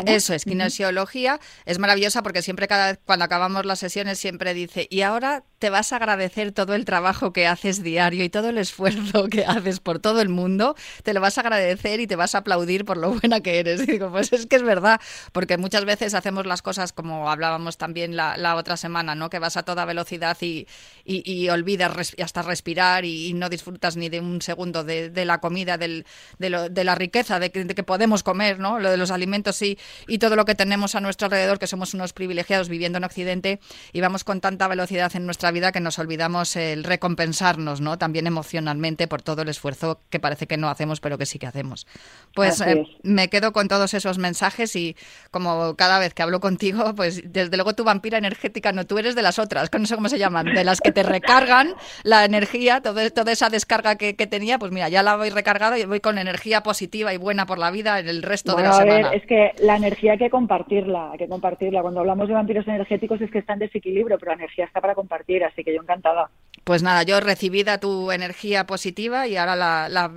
Eso 0.06 0.34
es, 0.34 0.46
kinesiología. 0.46 1.40
Es 1.66 1.80
maravillosa 1.80 2.22
porque 2.24 2.42
siempre 2.42 2.68
cada 2.68 2.96
cuando 2.96 3.26
acabamos 3.26 3.66
las 3.66 3.80
sesiones 3.80 4.20
siempre 4.20 4.54
dice, 4.54 4.88
y 4.90 5.02
ahora 5.02 5.44
te 5.60 5.70
vas 5.70 5.92
a 5.92 5.98
agradecer 5.98 6.52
todo 6.52 6.76
el 6.76 6.86
trabajo 6.86 7.34
que 7.34 7.48
haces 7.48 7.84
diario 7.84 8.24
y 8.24 8.30
todo 8.30 8.50
el 8.50 8.58
esfuerzo 8.58 9.28
que 9.28 9.46
haces 9.46 9.80
por 9.80 10.00
todo 10.00 10.22
el 10.22 10.30
mundo, 10.30 10.76
te 11.04 11.14
lo 11.14 11.22
vas 11.22 11.38
a 11.38 11.42
agradecer 11.42 12.00
y 12.00 12.08
te 12.08 12.16
vas 12.16 12.36
a 12.36 12.40
aplaudir 12.40 12.86
por 12.86 12.98
lo 12.98 13.14
buena 13.14 13.42
que 13.42 13.60
eres. 13.60 13.86
Digo, 13.88 14.12
pues 14.12 14.34
es 14.34 14.46
que 14.46 14.56
es 14.56 14.64
verdad, 14.64 15.02
porque 15.32 15.58
muchas 15.58 15.86
veces 15.86 16.14
hacemos 16.14 16.46
las 16.46 16.62
cosas 16.62 16.94
como 16.94 17.30
hablábamos 17.30 17.78
también 17.78 18.16
la, 18.16 18.38
la 18.38 18.56
otra 18.56 18.78
semana, 18.78 19.16
¿no? 19.16 19.30
Que 19.30 19.40
vas 19.40 19.58
a 19.58 19.64
toda 19.64 19.86
velocidad 19.86 20.38
y 20.42 20.68
y, 21.08 21.50
olvidas 21.50 22.14
hasta 22.22 22.42
respirar 22.42 23.06
y, 23.06 23.34
no 23.34 23.50
disfrutas 23.50 23.96
ni 23.96 24.10
de 24.10 24.20
un 24.20 24.42
segundo 24.42 24.84
de, 24.84 25.26
la 25.26 25.40
comida, 25.40 25.78
de, 25.78 26.04
la 26.40 26.96
riqueza 26.96 27.40
de 27.40 27.52
que, 27.52 27.84
podemos 27.84 28.24
comer, 28.24 28.60
¿no? 28.60 28.80
Lo 28.80 28.92
de 28.92 28.98
los 28.98 29.12
alimentos 29.12 29.62
y, 29.62 29.78
y 30.08 30.18
todo 30.18 30.36
lo 30.36 30.46
que 30.46 30.56
tenemos 30.56 30.96
a 30.96 31.00
nuestro 31.00 31.26
alrededor, 31.26 31.60
que 31.60 31.68
somos 31.68 31.94
unos 31.94 32.14
privilegiados 32.14 32.68
viviendo 32.68 32.98
en 32.98 33.06
Occidente 33.06 33.60
y 33.94 34.02
vamos 34.02 34.24
con 34.24 34.42
tanta 34.42 34.68
velocidad 34.68 35.16
en 35.16 35.26
nuestra 35.26 35.47
vida 35.51 35.72
que 35.72 35.80
nos 35.80 36.00
olvidamos 36.00 36.56
el 36.56 36.84
recompensarnos, 36.84 37.82
¿no? 37.82 37.98
También 37.98 38.27
emocionalmente 38.27 39.08
por 39.08 39.22
todo 39.22 39.42
el 39.42 39.50
esfuerzo 39.50 40.00
que 40.10 40.20
parece 40.20 40.48
que 40.48 40.58
no 40.58 40.70
hacemos, 40.70 41.00
pero 41.00 41.18
que 41.18 41.25
sí 41.25 41.39
que 41.39 41.48
hacemos. 41.48 41.88
Pues 42.34 42.62
eh, 42.62 42.86
me 43.04 43.30
quedo 43.30 43.54
con 43.54 43.68
todos 43.68 43.94
esos 43.94 44.18
mensajes 44.18 44.75
y 44.75 44.96
como 45.32 45.75
cada 45.75 46.00
vez 46.00 46.13
que 46.13 46.24
hablo 46.24 46.39
contigo, 46.39 46.94
pues 46.96 47.22
desde 47.32 47.56
luego 47.58 47.74
tu 47.74 47.84
vampira 47.84 48.18
energética, 48.18 48.72
no, 48.72 48.86
tú 48.86 48.98
eres 48.98 49.16
de 49.16 49.22
las 49.22 49.39
otras, 49.39 49.70
no 49.77 49.86
sé 49.86 49.96
cómo 49.96 50.10
se 50.10 50.20
llaman, 50.20 50.54
de 50.54 50.63
las 50.63 50.82
que 50.82 50.92
te 50.92 51.04
recargan 51.04 51.75
la 52.04 52.25
energía, 52.25 52.82
todo, 52.82 53.10
toda 53.12 53.32
esa 53.32 53.50
descarga 53.50 53.96
que, 53.96 54.13
tenía, 54.27 54.60
pues 54.60 54.72
mira, 54.72 54.89
ya 54.89 55.04
la 55.04 55.16
voy 55.16 55.30
recargada 55.30 55.77
y 55.80 55.86
voy 55.86 56.00
con 56.00 56.18
energía 56.18 56.62
positiva 56.62 57.13
y 57.13 57.18
buena 57.18 57.46
por 57.46 57.60
la 57.60 57.72
vida 57.72 58.00
en 58.00 58.10
el 58.10 58.24
resto 58.24 58.56
de 58.56 58.63
la 58.63 58.70
a 58.70 58.74
semana. 58.74 59.10
Ver, 59.10 59.22
es 59.22 59.25
que 59.25 59.51
la 59.60 59.77
energía 59.77 60.13
hay 60.13 60.18
que 60.18 60.30
compartirla, 60.30 61.12
hay 61.12 61.18
que 61.18 61.27
compartirla. 61.27 61.82
Cuando 61.82 62.01
hablamos 62.01 62.27
de 62.27 62.34
vampiros 62.34 62.68
energéticos 62.68 63.22
es 63.22 63.32
que 63.32 63.39
está 63.39 63.54
en 63.54 63.60
desequilibrio, 63.60 64.18
pero 64.20 64.32
la 64.32 64.38
energía 64.38 64.66
está 64.66 64.82
para 64.82 64.96
compartir, 64.96 65.37
así 65.44 65.63
que 65.63 65.74
yo 65.74 65.82
encantada. 65.82 66.29
Pues 66.63 66.84
nada, 66.84 67.03
yo 67.03 67.20
recibida 67.22 67.79
tu 67.79 68.12
energía 68.12 68.65
positiva 68.65 69.25
y 69.25 69.38
ahora 69.38 69.56
la, 69.56 69.88
la 69.88 70.12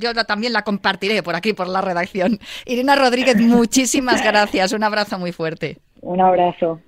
yo 0.00 0.14
también 0.24 0.52
la 0.52 0.62
compartiré 0.62 1.22
por 1.22 1.34
aquí, 1.34 1.52
por 1.52 1.66
la 1.66 1.80
redacción. 1.80 2.38
Irina 2.64 2.94
Rodríguez, 2.94 3.36
muchísimas 3.36 4.22
gracias. 4.24 4.72
Un 4.72 4.84
abrazo 4.84 5.18
muy 5.18 5.32
fuerte. 5.32 5.78
Un 6.00 6.20
abrazo. 6.20 6.80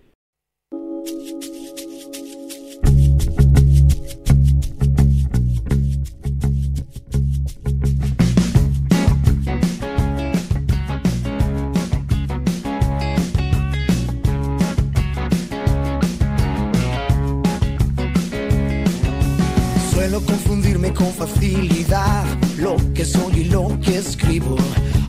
Confundirme 20.21 20.92
con 20.92 21.07
facilidad 21.14 22.25
lo 22.59 22.76
que 22.92 23.04
soy 23.04 23.40
y 23.40 23.45
lo 23.45 23.78
que 23.81 23.97
escribo. 23.97 24.57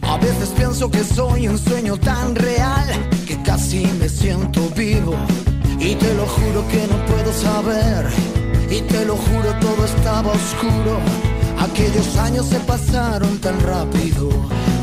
A 0.02 0.18
veces 0.18 0.50
pienso 0.56 0.90
que 0.90 1.04
soy 1.04 1.48
un 1.48 1.58
sueño 1.58 1.98
tan 1.98 2.36
real 2.36 2.88
que 3.28 3.42
casi 3.44 3.86
me 4.00 4.08
siento 4.08 4.62
vivo. 4.76 5.16
Y 5.80 5.96
te 5.96 6.14
lo 6.14 6.26
juro 6.26 6.66
que 6.70 6.88
no 6.88 7.06
puedo 7.06 7.34
saber. 7.34 8.06
Y 8.70 8.82
te 8.82 9.06
lo 9.06 9.18
juro 9.18 9.54
todo 9.60 9.86
estaba 9.86 10.32
oscuro. 10.32 11.00
Aquellos 11.60 12.16
años 12.18 12.46
se 12.46 12.60
pasaron 12.62 13.38
tan 13.40 13.60
rápido, 13.62 14.30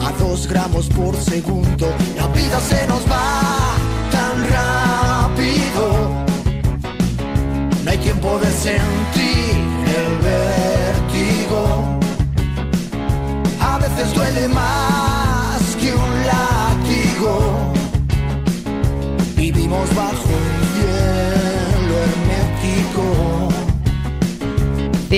a 0.06 0.12
dos 0.22 0.46
gramos 0.46 0.86
por 0.88 1.16
segundo. 1.16 1.94
La 2.16 2.26
vida 2.28 2.60
se 2.60 2.86
nos 2.86 3.02
va 3.10 3.74
tan 4.10 4.36
rápido. 4.50 6.24
No 7.84 7.90
hay 7.90 7.98
tiempo 7.98 8.38
de 8.38 8.50
sentir 8.50 9.29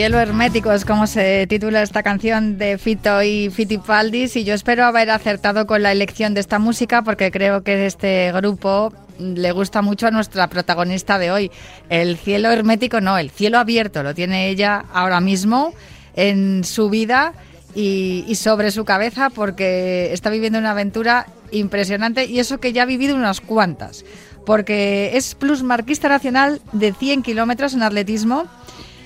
Cielo 0.02 0.18
hermético 0.18 0.72
es 0.72 0.84
como 0.84 1.06
se 1.06 1.46
titula 1.46 1.80
esta 1.80 2.02
canción 2.02 2.58
de 2.58 2.76
Fito 2.76 3.22
y 3.22 3.50
Fitipaldis 3.50 4.34
y 4.34 4.42
yo 4.42 4.52
espero 4.52 4.84
haber 4.84 5.08
acertado 5.10 5.64
con 5.64 5.80
la 5.80 5.92
elección 5.92 6.34
de 6.34 6.40
esta 6.40 6.58
música 6.58 7.02
porque 7.02 7.30
creo 7.30 7.62
que 7.62 7.86
este 7.86 8.32
grupo 8.32 8.92
le 9.20 9.52
gusta 9.52 9.80
mucho 9.80 10.08
a 10.08 10.10
nuestra 10.10 10.48
protagonista 10.48 11.20
de 11.20 11.30
hoy. 11.30 11.52
El 11.88 12.16
cielo 12.16 12.50
hermético 12.50 13.00
no, 13.00 13.16
el 13.16 13.30
cielo 13.30 13.60
abierto 13.60 14.02
lo 14.02 14.12
tiene 14.12 14.48
ella 14.48 14.86
ahora 14.92 15.20
mismo 15.20 15.72
en 16.16 16.64
su 16.64 16.90
vida 16.90 17.32
y, 17.76 18.24
y 18.26 18.34
sobre 18.34 18.72
su 18.72 18.84
cabeza 18.84 19.30
porque 19.30 20.12
está 20.12 20.30
viviendo 20.30 20.58
una 20.58 20.72
aventura 20.72 21.28
impresionante 21.52 22.24
y 22.24 22.40
eso 22.40 22.58
que 22.58 22.72
ya 22.72 22.82
ha 22.82 22.86
vivido 22.86 23.14
unas 23.14 23.40
cuantas. 23.40 24.04
Porque 24.44 25.12
es 25.14 25.36
plusmarquista 25.36 26.08
nacional 26.08 26.60
de 26.72 26.92
100 26.92 27.22
kilómetros 27.22 27.74
en 27.74 27.84
atletismo 27.84 28.48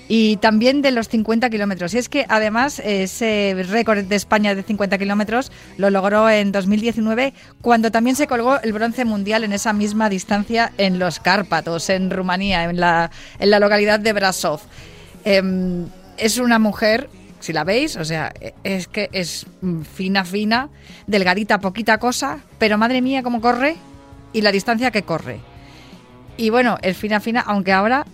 y 0.09 0.37
también 0.37 0.83
de 0.83 0.91
los 0.93 1.09
50 1.09 1.51
kilómetros. 1.51 1.95
Y 1.95 1.99
es 1.99 2.09
que 2.09 2.27
además 2.29 2.81
ese 2.85 3.57
récord 3.69 4.05
de 4.05 4.17
España 4.17 4.55
de 4.55 4.63
50 4.63 4.99
kilómetros 4.99 5.51
lo 5.77 5.91
logró 5.91 6.29
en 6.31 6.53
2019 6.53 7.35
cuando 7.61 7.91
también 7.91 8.17
se 8.17 8.27
colgó 8.27 8.61
el 8.61 8.73
bronce 8.73 9.05
mundial 9.05 9.45
en 9.45 9.53
esa 9.53 9.73
misma 9.73 10.09
distancia 10.09 10.73
en 10.79 10.99
los 10.99 11.19
Cárpatos, 11.19 11.91
en 11.91 12.11
Rumanía, 12.11 12.65
en 12.65 12.79
la, 12.79 13.11
en 13.39 13.51
la 13.51 13.59
localidad 13.59 14.01
de 14.01 14.13
Brasov. 14.13 14.61
Em, 15.25 15.87
es 16.19 16.39
una 16.39 16.59
mujer 16.59 17.11
si 17.41 17.53
la 17.53 17.65
veis, 17.65 17.97
o 17.97 18.05
sea, 18.05 18.33
es 18.65 18.89
que 18.89 19.09
es 19.13 19.47
fina, 19.95 20.25
fina, 20.25 20.69
delgadita, 21.07 21.61
poquita 21.61 21.99
cosa, 21.99 22.41
pero 22.59 22.79
madre 22.79 23.03
mía, 23.03 23.23
cómo 23.23 23.41
corre 23.41 23.77
y 24.33 24.41
la 24.41 24.53
distancia 24.53 24.91
que 24.91 25.03
corre. 25.03 25.39
Y 26.37 26.51
bueno, 26.51 26.79
es 26.83 26.97
fina, 26.97 27.21
fina, 27.21 27.41
aunque 27.47 27.73
ahora 27.73 28.05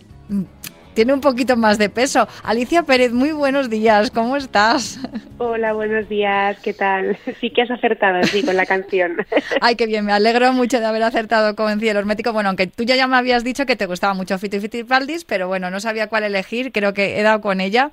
tiene 0.94 1.12
un 1.12 1.20
poquito 1.20 1.56
más 1.56 1.78
de 1.78 1.88
peso. 1.88 2.28
Alicia 2.42 2.82
Pérez, 2.82 3.12
muy 3.12 3.32
buenos 3.32 3.70
días, 3.70 4.11
¿cómo 4.11 4.37
estás? 4.37 4.99
Hola, 5.38 5.72
buenos 5.72 6.08
días, 6.08 6.58
¿qué 6.61 6.72
tal? 6.72 7.18
Sí 7.40 7.50
que 7.50 7.62
has 7.62 7.70
acertado, 7.70 8.22
sí, 8.25 8.42
con 8.42 8.56
la 8.56 8.66
canción. 8.66 9.16
Ay, 9.61 9.75
qué 9.75 9.87
bien, 9.87 10.04
me 10.04 10.12
alegro 10.12 10.52
mucho 10.52 10.78
de 10.78 10.87
haber 10.87 11.02
acertado 11.02 11.56
con 11.56 11.80
Cielo 11.80 11.99
Hermético. 11.99 12.32
Bueno, 12.32 12.50
aunque 12.50 12.66
tú 12.66 12.84
ya, 12.84 13.06
me 13.06 13.16
habías 13.16 13.42
dicho 13.42 13.66
que 13.66 13.75
te 13.75 13.87
gustaba 13.87 14.14
mucho 14.14 14.38
Fiti 14.38 14.61
Fiti 14.61 14.84
Paldis, 14.84 15.25
pero 15.25 15.49
bueno, 15.49 15.70
no 15.70 15.80
sabía 15.80 16.06
cuál 16.08 16.25
elegir, 16.25 16.70
creo 16.72 16.94
que 16.94 17.18
he 17.18 17.22
dado 17.22 17.40
con 17.40 17.61
ella. 17.61 17.90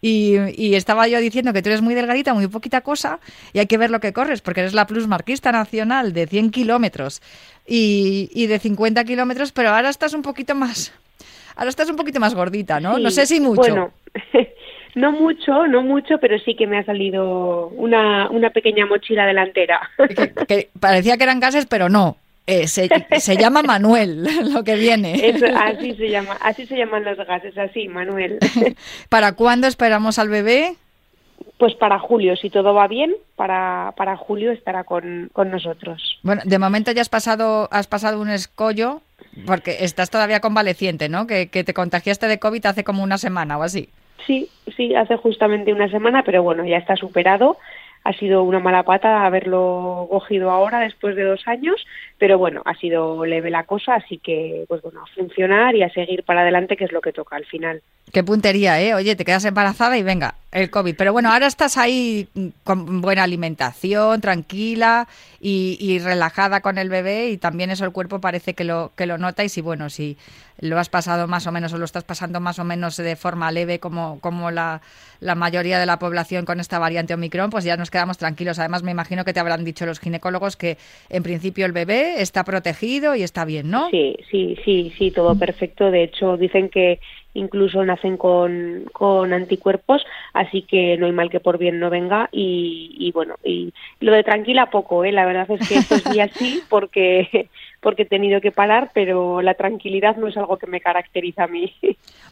Y, 0.00 0.36
y, 0.56 0.74
estaba 0.74 1.06
yo 1.08 1.18
diciendo 1.20 1.52
que 1.52 1.62
tú 1.62 1.68
eres 1.68 1.80
muy 1.80 1.94
delgadita, 1.94 2.34
muy 2.34 2.48
poquita 2.48 2.80
cosa, 2.80 3.20
y 3.52 3.60
hay 3.60 3.66
que 3.66 3.78
ver 3.78 3.90
lo 3.90 4.00
que 4.00 4.12
corres, 4.12 4.42
porque 4.42 4.60
eres 4.60 4.74
la 4.74 4.86
plusmarquista 4.86 5.52
nacional 5.52 6.12
de 6.12 6.26
100 6.26 6.50
kilómetros 6.50 7.22
y, 7.66 8.28
y 8.32 8.48
de 8.48 8.58
50 8.58 9.04
kilómetros, 9.04 9.52
pero 9.52 9.70
ahora 9.70 9.90
estás 9.90 10.14
un 10.14 10.22
poquito 10.22 10.56
más 10.56 10.92
Ahora 11.56 11.70
estás 11.70 11.90
un 11.90 11.96
poquito 11.96 12.20
más 12.20 12.34
gordita, 12.34 12.80
¿no? 12.80 12.98
no 12.98 13.10
sé 13.10 13.26
si 13.26 13.40
mucho. 13.40 13.60
Bueno, 13.62 13.92
no 14.94 15.12
mucho, 15.12 15.66
no 15.66 15.82
mucho, 15.82 16.18
pero 16.18 16.38
sí 16.38 16.54
que 16.54 16.66
me 16.66 16.78
ha 16.78 16.84
salido 16.84 17.68
una, 17.68 18.28
una 18.30 18.50
pequeña 18.50 18.86
mochila 18.86 19.26
delantera. 19.26 19.90
Que, 20.48 20.68
parecía 20.78 21.16
que 21.16 21.24
eran 21.24 21.40
gases, 21.40 21.66
pero 21.66 21.88
no. 21.88 22.16
Eh, 22.46 22.66
se, 22.66 22.88
se, 23.20 23.36
llama 23.36 23.62
Manuel, 23.62 24.26
lo 24.52 24.64
que 24.64 24.74
viene. 24.74 25.14
así 25.56 25.94
se 25.94 26.10
llama, 26.10 26.36
así 26.40 26.66
se 26.66 26.76
llaman 26.76 27.04
los 27.04 27.16
gases, 27.18 27.56
así, 27.56 27.88
Manuel. 27.88 28.38
¿Para 29.08 29.34
cuándo 29.34 29.68
esperamos 29.68 30.18
al 30.18 30.28
bebé? 30.28 30.74
Pues 31.58 31.74
para 31.74 32.00
julio, 32.00 32.34
si 32.34 32.50
todo 32.50 32.74
va 32.74 32.88
bien, 32.88 33.14
para, 33.36 33.94
para 33.96 34.16
julio 34.16 34.50
estará 34.50 34.82
con, 34.82 35.30
con 35.32 35.50
nosotros. 35.50 36.18
Bueno, 36.24 36.42
de 36.44 36.58
momento 36.58 36.90
ya 36.90 37.02
has 37.02 37.08
pasado, 37.08 37.68
has 37.70 37.86
pasado 37.86 38.20
un 38.20 38.28
escollo 38.28 39.02
porque 39.46 39.78
estás 39.80 40.10
todavía 40.10 40.40
convaleciente, 40.40 41.08
¿no? 41.08 41.26
Que, 41.26 41.48
que 41.48 41.64
te 41.64 41.74
contagiaste 41.74 42.26
de 42.26 42.38
COVID 42.38 42.66
hace 42.66 42.84
como 42.84 43.02
una 43.02 43.18
semana 43.18 43.58
o 43.58 43.62
así. 43.62 43.88
Sí, 44.26 44.48
sí, 44.76 44.94
hace 44.94 45.16
justamente 45.16 45.72
una 45.72 45.88
semana, 45.88 46.22
pero 46.24 46.42
bueno, 46.42 46.64
ya 46.64 46.76
está 46.76 46.96
superado 46.96 47.56
ha 48.04 48.12
sido 48.14 48.42
una 48.42 48.58
mala 48.58 48.82
pata 48.82 49.24
haberlo 49.24 50.08
cogido 50.10 50.50
ahora 50.50 50.80
después 50.80 51.14
de 51.16 51.22
dos 51.22 51.46
años, 51.46 51.86
pero 52.22 52.38
bueno, 52.38 52.62
ha 52.64 52.74
sido 52.74 53.26
leve 53.26 53.50
la 53.50 53.64
cosa, 53.64 53.96
así 53.96 54.18
que 54.18 54.64
pues 54.68 54.80
bueno, 54.80 55.02
a 55.02 55.06
funcionar 55.06 55.74
y 55.74 55.82
a 55.82 55.90
seguir 55.90 56.22
para 56.22 56.42
adelante, 56.42 56.76
que 56.76 56.84
es 56.84 56.92
lo 56.92 57.00
que 57.00 57.12
toca 57.12 57.34
al 57.34 57.44
final. 57.46 57.82
Qué 58.12 58.22
puntería, 58.22 58.80
¿eh? 58.80 58.94
Oye, 58.94 59.16
te 59.16 59.24
quedas 59.24 59.44
embarazada 59.44 59.98
y 59.98 60.04
venga, 60.04 60.36
el 60.52 60.70
COVID. 60.70 60.94
Pero 60.96 61.12
bueno, 61.12 61.32
ahora 61.32 61.48
estás 61.48 61.76
ahí 61.76 62.28
con 62.62 63.00
buena 63.00 63.24
alimentación, 63.24 64.20
tranquila 64.20 65.08
y, 65.40 65.76
y 65.80 65.98
relajada 65.98 66.60
con 66.60 66.78
el 66.78 66.90
bebé 66.90 67.30
y 67.30 67.38
también 67.38 67.70
eso 67.70 67.84
el 67.84 67.90
cuerpo 67.90 68.20
parece 68.20 68.54
que 68.54 68.62
lo, 68.62 68.92
que 68.94 69.06
lo 69.06 69.18
nota 69.18 69.42
y 69.42 69.48
si 69.48 69.60
bueno, 69.60 69.90
si 69.90 70.16
lo 70.60 70.78
has 70.78 70.88
pasado 70.88 71.26
más 71.26 71.46
o 71.46 71.52
menos 71.52 71.72
o 71.72 71.78
lo 71.78 71.84
estás 71.84 72.04
pasando 72.04 72.38
más 72.38 72.58
o 72.58 72.64
menos 72.64 72.96
de 72.96 73.16
forma 73.16 73.50
leve 73.50 73.80
como, 73.80 74.20
como 74.20 74.50
la, 74.50 74.80
la 75.20 75.34
mayoría 75.34 75.78
de 75.78 75.86
la 75.86 75.98
población 75.98 76.44
con 76.44 76.60
esta 76.60 76.78
variante 76.78 77.14
Omicron, 77.14 77.50
pues 77.50 77.64
ya 77.64 77.76
nos 77.76 77.90
quedamos 77.90 78.18
tranquilos. 78.18 78.58
Además, 78.58 78.82
me 78.82 78.90
imagino 78.90 79.24
que 79.24 79.32
te 79.32 79.40
habrán 79.40 79.64
dicho 79.64 79.86
los 79.86 80.00
ginecólogos 80.00 80.56
que 80.56 80.76
en 81.08 81.22
principio 81.22 81.64
el 81.64 81.72
bebé 81.72 82.11
está 82.20 82.44
protegido 82.44 83.14
y 83.14 83.22
está 83.22 83.44
bien, 83.44 83.70
¿no? 83.70 83.88
Sí, 83.90 84.16
sí, 84.30 84.56
sí, 84.64 84.92
sí, 84.96 85.10
todo 85.10 85.38
perfecto. 85.38 85.90
De 85.90 86.02
hecho, 86.02 86.36
dicen 86.36 86.68
que 86.68 87.00
incluso 87.34 87.84
nacen 87.84 88.16
con, 88.16 88.84
con 88.92 89.32
anticuerpos, 89.32 90.04
así 90.34 90.62
que 90.62 90.96
no 90.98 91.06
hay 91.06 91.12
mal 91.12 91.30
que 91.30 91.40
por 91.40 91.58
bien 91.58 91.80
no 91.80 91.90
venga. 91.90 92.28
Y, 92.32 92.94
y 92.98 93.12
bueno, 93.12 93.36
y 93.44 93.72
lo 94.00 94.12
de 94.12 94.24
tranquila 94.24 94.70
poco, 94.70 95.04
¿eh? 95.04 95.12
la 95.12 95.24
verdad 95.24 95.50
es 95.50 95.68
que 95.68 95.76
estos 95.76 96.04
días 96.12 96.30
sí, 96.34 96.62
porque 96.68 97.48
porque 97.80 98.02
he 98.02 98.06
tenido 98.06 98.40
que 98.40 98.52
parar, 98.52 98.90
pero 98.94 99.42
la 99.42 99.54
tranquilidad 99.54 100.16
no 100.16 100.28
es 100.28 100.36
algo 100.36 100.56
que 100.56 100.68
me 100.68 100.80
caracteriza 100.80 101.44
a 101.44 101.48
mí. 101.48 101.74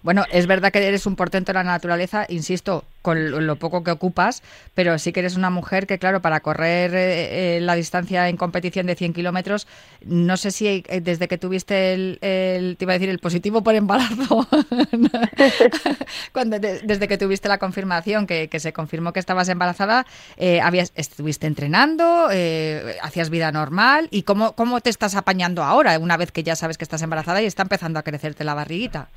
Bueno, 0.03 0.23
es 0.33 0.47
verdad 0.47 0.71
que 0.73 0.79
eres 0.79 1.07
un 1.07 1.17
portento 1.17 1.53
de 1.53 1.59
la 1.59 1.65
naturaleza, 1.65 2.25
insisto, 2.29 2.85
con 3.03 3.47
lo 3.47 3.57
poco 3.57 3.83
que 3.83 3.91
ocupas, 3.91 4.43
pero 4.75 4.99
sí 4.99 5.13
que 5.13 5.21
eres 5.21 5.37
una 5.37 5.51
mujer 5.51 5.87
que, 5.87 5.99
claro, 5.99 6.21
para 6.21 6.41
correr 6.41 6.95
eh, 6.95 7.57
eh, 7.57 7.61
la 7.61 7.75
distancia 7.75 8.29
en 8.29 8.37
competición 8.37 8.87
de 8.87 8.95
100 8.95 9.15
kilómetros, 9.15 9.67
no 10.05 10.37
sé 10.37 10.51
si 10.51 10.67
eh, 10.67 11.01
desde 11.01 11.29
que 11.29 11.39
tuviste 11.39 11.95
el, 11.95 12.19
te 12.21 12.85
iba 12.85 12.93
a 12.93 12.99
decir, 12.99 13.09
el 13.09 13.19
positivo 13.19 13.63
por 13.63 13.75
embarazo, 13.75 14.47
cuando 16.33 16.59
desde 16.59 17.09
que 17.09 17.19
tuviste 17.19 17.49
la 17.49 17.59
confirmación, 17.59 18.27
que, 18.27 18.49
se 18.61 18.73
confirmó 18.73 19.13
que 19.13 19.21
estabas 19.21 19.49
embarazada, 19.49 20.05
habías, 20.63 20.93
estuviste 20.95 21.47
entrenando, 21.47 22.29
hacías 23.03 23.31
vida 23.31 23.51
normal, 23.53 24.09
¿y 24.11 24.25
cómo, 24.25 24.53
cómo 24.55 24.81
te 24.81 24.91
estás 24.91 25.15
apañando 25.15 25.63
ahora, 25.63 25.99
una 25.99 26.19
vez 26.19 26.31
que 26.31 26.43
ya 26.43 26.57
sabes 26.57 26.77
que 26.77 26.85
estás 26.85 27.01
embarazada 27.01 27.41
y 27.41 27.47
está 27.47 27.63
empezando 27.63 27.99
a 27.99 28.03
crecerte 28.03 28.45
la 28.45 28.55
barriguita? 28.55 29.09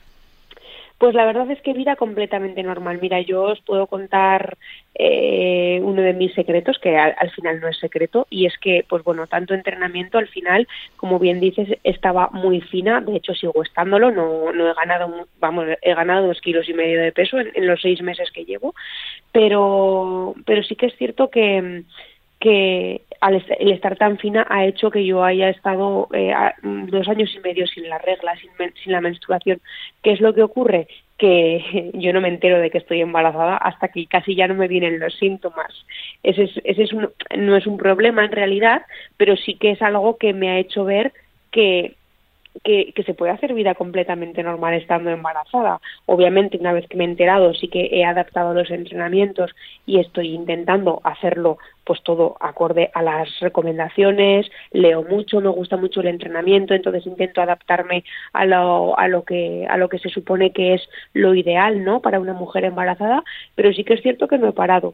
Pues 0.97 1.15
la 1.15 1.25
verdad 1.25 1.49
es 1.51 1.61
que 1.61 1.73
vida 1.73 1.95
completamente 1.95 2.63
normal. 2.63 2.99
Mira, 3.01 3.19
yo 3.21 3.43
os 3.43 3.61
puedo 3.61 3.87
contar 3.87 4.57
eh, 4.95 5.79
uno 5.83 6.01
de 6.01 6.13
mis 6.13 6.33
secretos, 6.33 6.79
que 6.79 6.97
al, 6.97 7.31
final 7.31 7.59
no 7.59 7.67
es 7.67 7.77
secreto, 7.77 8.25
y 8.29 8.45
es 8.45 8.57
que, 8.57 8.85
pues 8.87 9.03
bueno, 9.03 9.27
tanto 9.27 9.53
entrenamiento 9.53 10.17
al 10.17 10.27
final, 10.27 10.67
como 10.95 11.19
bien 11.19 11.39
dices, 11.39 11.77
estaba 11.83 12.29
muy 12.31 12.61
fina. 12.61 13.01
De 13.01 13.17
hecho, 13.17 13.33
sigo 13.33 13.63
estándolo. 13.63 14.11
No, 14.11 14.53
no 14.53 14.69
he 14.69 14.73
ganado, 14.73 15.27
vamos, 15.39 15.65
he 15.81 15.93
ganado 15.93 16.27
dos 16.27 16.39
kilos 16.41 16.69
y 16.69 16.73
medio 16.73 17.01
de 17.01 17.11
peso 17.11 17.39
en, 17.39 17.51
en 17.53 17.67
los 17.67 17.81
seis 17.81 18.01
meses 18.01 18.31
que 18.31 18.45
llevo, 18.45 18.73
pero, 19.31 20.35
pero 20.45 20.63
sí 20.63 20.75
que 20.75 20.85
es 20.85 20.95
cierto 20.95 21.29
que 21.29 21.83
que 22.43 23.01
al 23.23 23.41
el 23.57 23.71
estar 23.71 23.95
tan 23.95 24.17
fina 24.17 24.45
ha 24.49 24.65
hecho 24.65 24.91
que 24.91 25.05
yo 25.05 25.23
haya 25.23 25.47
estado 25.47 26.09
eh, 26.11 26.33
dos 26.61 27.07
años 27.07 27.33
y 27.33 27.39
medio 27.39 27.65
sin 27.67 27.87
la 27.87 27.97
regla, 27.97 28.35
sin, 28.35 28.49
sin, 28.83 28.91
la 28.91 28.99
menstruación. 28.99 29.61
¿Qué 30.01 30.11
es 30.11 30.19
lo 30.19 30.33
que 30.33 30.43
ocurre? 30.43 30.89
Que 31.17 31.91
yo 31.93 32.11
no 32.11 32.19
me 32.19 32.27
entero 32.27 32.59
de 32.59 32.69
que 32.69 32.79
estoy 32.79 32.99
embarazada 32.99 33.55
hasta 33.55 33.87
que 33.87 34.07
casi 34.07 34.35
ya 34.35 34.49
no 34.49 34.55
me 34.55 34.67
vienen 34.67 34.99
los 34.99 35.17
síntomas. 35.17 35.73
Ese, 36.21 36.43
es, 36.43 36.51
ese 36.65 36.83
es 36.83 36.91
un, 36.91 37.09
no 37.37 37.55
es 37.55 37.65
un 37.65 37.77
problema 37.77 38.25
en 38.25 38.33
realidad, 38.33 38.81
pero 39.15 39.37
sí 39.37 39.55
que 39.55 39.71
es 39.71 39.81
algo 39.81 40.17
que 40.17 40.33
me 40.33 40.49
ha 40.49 40.59
hecho 40.59 40.83
ver 40.83 41.13
que 41.49 41.95
que, 42.63 42.93
se 43.05 43.13
puede 43.13 43.31
hacer 43.31 43.53
vida 43.53 43.75
completamente 43.75 44.43
normal 44.43 44.73
estando 44.75 45.09
embarazada. 45.09 45.79
Obviamente, 46.05 46.57
una 46.57 46.73
vez 46.73 46.87
que 46.87 46.97
me 46.97 47.03
he 47.03 47.07
enterado, 47.07 47.53
sí 47.53 47.67
que 47.67 47.89
he 47.91 48.05
adaptado 48.05 48.53
los 48.53 48.69
entrenamientos 48.71 49.51
y 49.85 49.99
estoy 49.99 50.33
intentando 50.33 51.01
hacerlo 51.03 51.57
pues 51.85 52.01
todo 52.03 52.37
acorde 52.39 52.91
a 52.93 53.01
las 53.01 53.27
recomendaciones, 53.41 54.49
leo 54.71 55.03
mucho, 55.03 55.41
me 55.41 55.49
gusta 55.49 55.75
mucho 55.75 55.99
el 55.99 56.07
entrenamiento, 56.07 56.73
entonces 56.73 57.05
intento 57.05 57.41
adaptarme 57.41 58.05
a 58.31 58.45
lo, 58.45 58.97
a 58.97 59.09
lo 59.09 59.23
que 59.23 59.67
a 59.69 59.75
lo 59.77 59.89
que 59.89 59.99
se 59.99 60.09
supone 60.09 60.51
que 60.53 60.75
es 60.75 60.89
lo 61.13 61.35
ideal, 61.35 61.83
¿no? 61.83 62.01
para 62.01 62.21
una 62.21 62.33
mujer 62.33 62.63
embarazada, 62.63 63.23
pero 63.55 63.73
sí 63.73 63.83
que 63.83 63.95
es 63.95 64.01
cierto 64.01 64.27
que 64.29 64.37
no 64.37 64.47
he 64.49 64.53
parado 64.53 64.93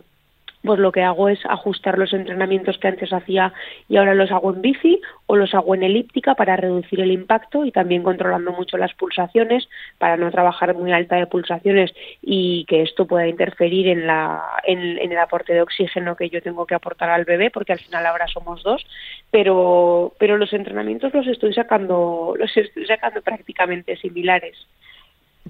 pues 0.64 0.80
lo 0.80 0.92
que 0.92 1.04
hago 1.04 1.30
es 1.30 1.40
ajustar 1.46 1.98
los 1.98 2.14
entrenamientos 2.14 2.78
que 2.78 2.90
antes 2.90 3.14
hacía 3.14 3.54
y 3.88 3.98
ahora 3.98 4.14
los 4.14 4.32
hago 4.32 4.54
en 4.54 4.62
bici 4.62 5.02
o 5.26 5.36
los 5.36 5.54
hago 5.54 5.74
en 5.74 5.84
elíptica 5.84 6.36
para 6.36 6.58
reducir 6.58 7.00
el 7.00 7.12
impacto 7.12 7.66
y 7.66 7.72
también 7.72 8.04
controlando 8.04 8.52
mucho 8.52 8.78
las 8.78 8.94
pulsaciones 8.94 9.70
para 9.98 10.18
no 10.18 10.30
trabajar 10.32 10.76
muy 10.76 10.92
alta 10.92 11.16
de 11.16 11.28
pulsaciones 11.28 11.94
y 12.22 12.66
que 12.66 12.82
esto 12.82 13.08
pueda 13.08 13.28
interferir 13.28 13.88
en, 13.88 14.06
la, 14.06 14.44
en, 14.64 15.00
el 15.00 15.18
aporte 15.18 15.54
de 15.54 15.62
oxígeno 15.62 16.16
que 16.16 16.30
yo 16.30 16.42
tengo 16.42 16.66
que 16.66 16.76
aportar 16.76 17.10
al 17.10 17.26
bebé 17.26 17.52
porque 17.52 17.74
al 17.74 17.80
final 17.80 18.06
ahora 18.06 18.28
somos 18.28 18.62
dos. 18.64 18.86
Pero 19.32 20.14
pero 20.20 20.38
los 20.38 20.52
entrenamientos 20.54 21.14
los 21.14 21.28
estoy 21.28 21.54
sacando 21.54 22.34
los 22.38 22.56
estoy 22.56 22.86
sacando 22.86 23.22
prácticamente 23.22 23.96
similares 23.98 24.58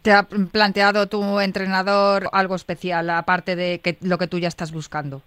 ¿Te 0.02 0.12
ha 0.12 0.24
planteado 0.24 1.08
tu 1.08 1.40
entrenador 1.40 2.30
algo 2.32 2.56
especial, 2.56 3.10
aparte 3.10 3.56
de 3.56 3.80
que, 3.80 3.98
lo 4.02 4.18
que 4.18 4.28
tú 4.28 4.40
ya 4.40 4.48
estás 4.48 4.72
buscando? 4.72 5.22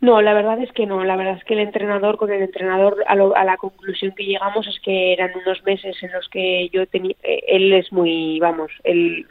No, 0.00 0.20
la 0.20 0.34
verdad 0.34 0.60
es 0.60 0.70
que 0.72 0.86
no. 0.86 1.02
La 1.04 1.16
verdad 1.16 1.38
es 1.38 1.44
que 1.44 1.54
el 1.54 1.60
entrenador, 1.60 2.18
con 2.18 2.30
el 2.30 2.42
entrenador, 2.42 3.02
a, 3.06 3.12
a 3.12 3.44
la 3.44 3.56
conclusión 3.56 4.12
que 4.14 4.24
llegamos 4.24 4.66
es 4.66 4.78
que 4.80 5.12
eran 5.12 5.30
unos 5.34 5.64
meses 5.64 5.96
en 6.02 6.12
los 6.12 6.28
que 6.28 6.68
yo 6.72 6.86
tenía. 6.86 7.14
Eh, 7.22 7.40
él 7.48 7.72
es 7.72 7.90
muy, 7.92 8.38
vamos, 8.38 8.70
él 8.84 9.26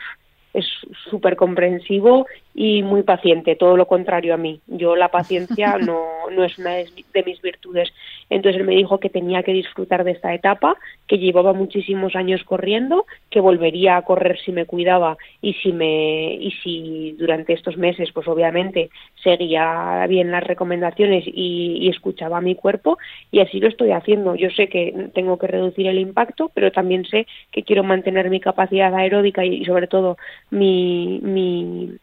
es 0.54 0.66
súper 1.10 1.36
comprensivo 1.36 2.28
y 2.56 2.84
muy 2.84 3.04
paciente, 3.04 3.56
todo 3.56 3.78
lo 3.78 3.88
contrario 3.88 4.34
a 4.34 4.38
mí. 4.38 4.62
Yo 4.68 4.96
la 4.96 5.10
paciencia 5.10 5.78
no, 5.80 6.30
no 6.32 6.44
es 6.44 6.58
una 6.60 6.76
de 6.76 7.24
mis 7.26 7.42
virtudes. 7.42 7.92
Entonces 8.30 8.62
él 8.62 8.68
me 8.68 8.76
dijo 8.76 9.00
que 9.00 9.10
tenía 9.10 9.44
que 9.44 9.54
disfrutar 9.54 10.04
de 10.04 10.12
esta 10.12 10.34
etapa, 10.34 10.76
que 11.08 11.18
llevaba 11.18 11.54
muchísimos 11.54 12.16
años 12.16 12.44
corriendo, 12.44 13.06
que 13.30 13.40
volvería 13.40 13.98
a 13.98 14.02
correr 14.04 14.40
si 14.40 14.52
me 14.52 14.66
cuidaba 14.66 15.18
y 15.42 15.54
si 15.56 15.72
me 15.72 16.36
y 16.36 16.52
si 16.64 17.16
durante 17.18 17.54
estos 17.54 17.78
meses, 17.78 18.12
pues 18.14 18.28
obviamente 18.28 18.90
seguía 19.24 20.06
bien 20.08 20.32
las 20.32 20.44
recomendaciones 20.44 21.24
y, 21.28 21.78
y 21.82 21.90
escuchaba 21.90 22.38
a 22.38 22.42
mi 22.42 22.56
cuerpo 22.56 22.98
y 23.32 23.40
así 23.40 23.60
lo 23.60 23.68
estoy 23.68 23.92
haciendo. 23.92 24.36
Yo 24.36 24.50
sé 24.52 24.68
que 24.68 25.10
tengo 25.14 25.38
que 25.38 25.48
reducir 25.48 25.88
el 25.88 26.00
impacto, 26.00 26.52
pero 26.54 26.72
también 26.72 27.06
sé 27.06 27.28
que 27.52 27.64
quiero 27.64 27.84
mantener 27.84 28.30
mi 28.30 28.40
capacidad 28.40 28.94
aeróbica 28.94 29.44
y 29.46 29.66
sobre 29.66 29.88
todo 29.88 30.18
mi, 30.52 31.20
mi 31.24 31.98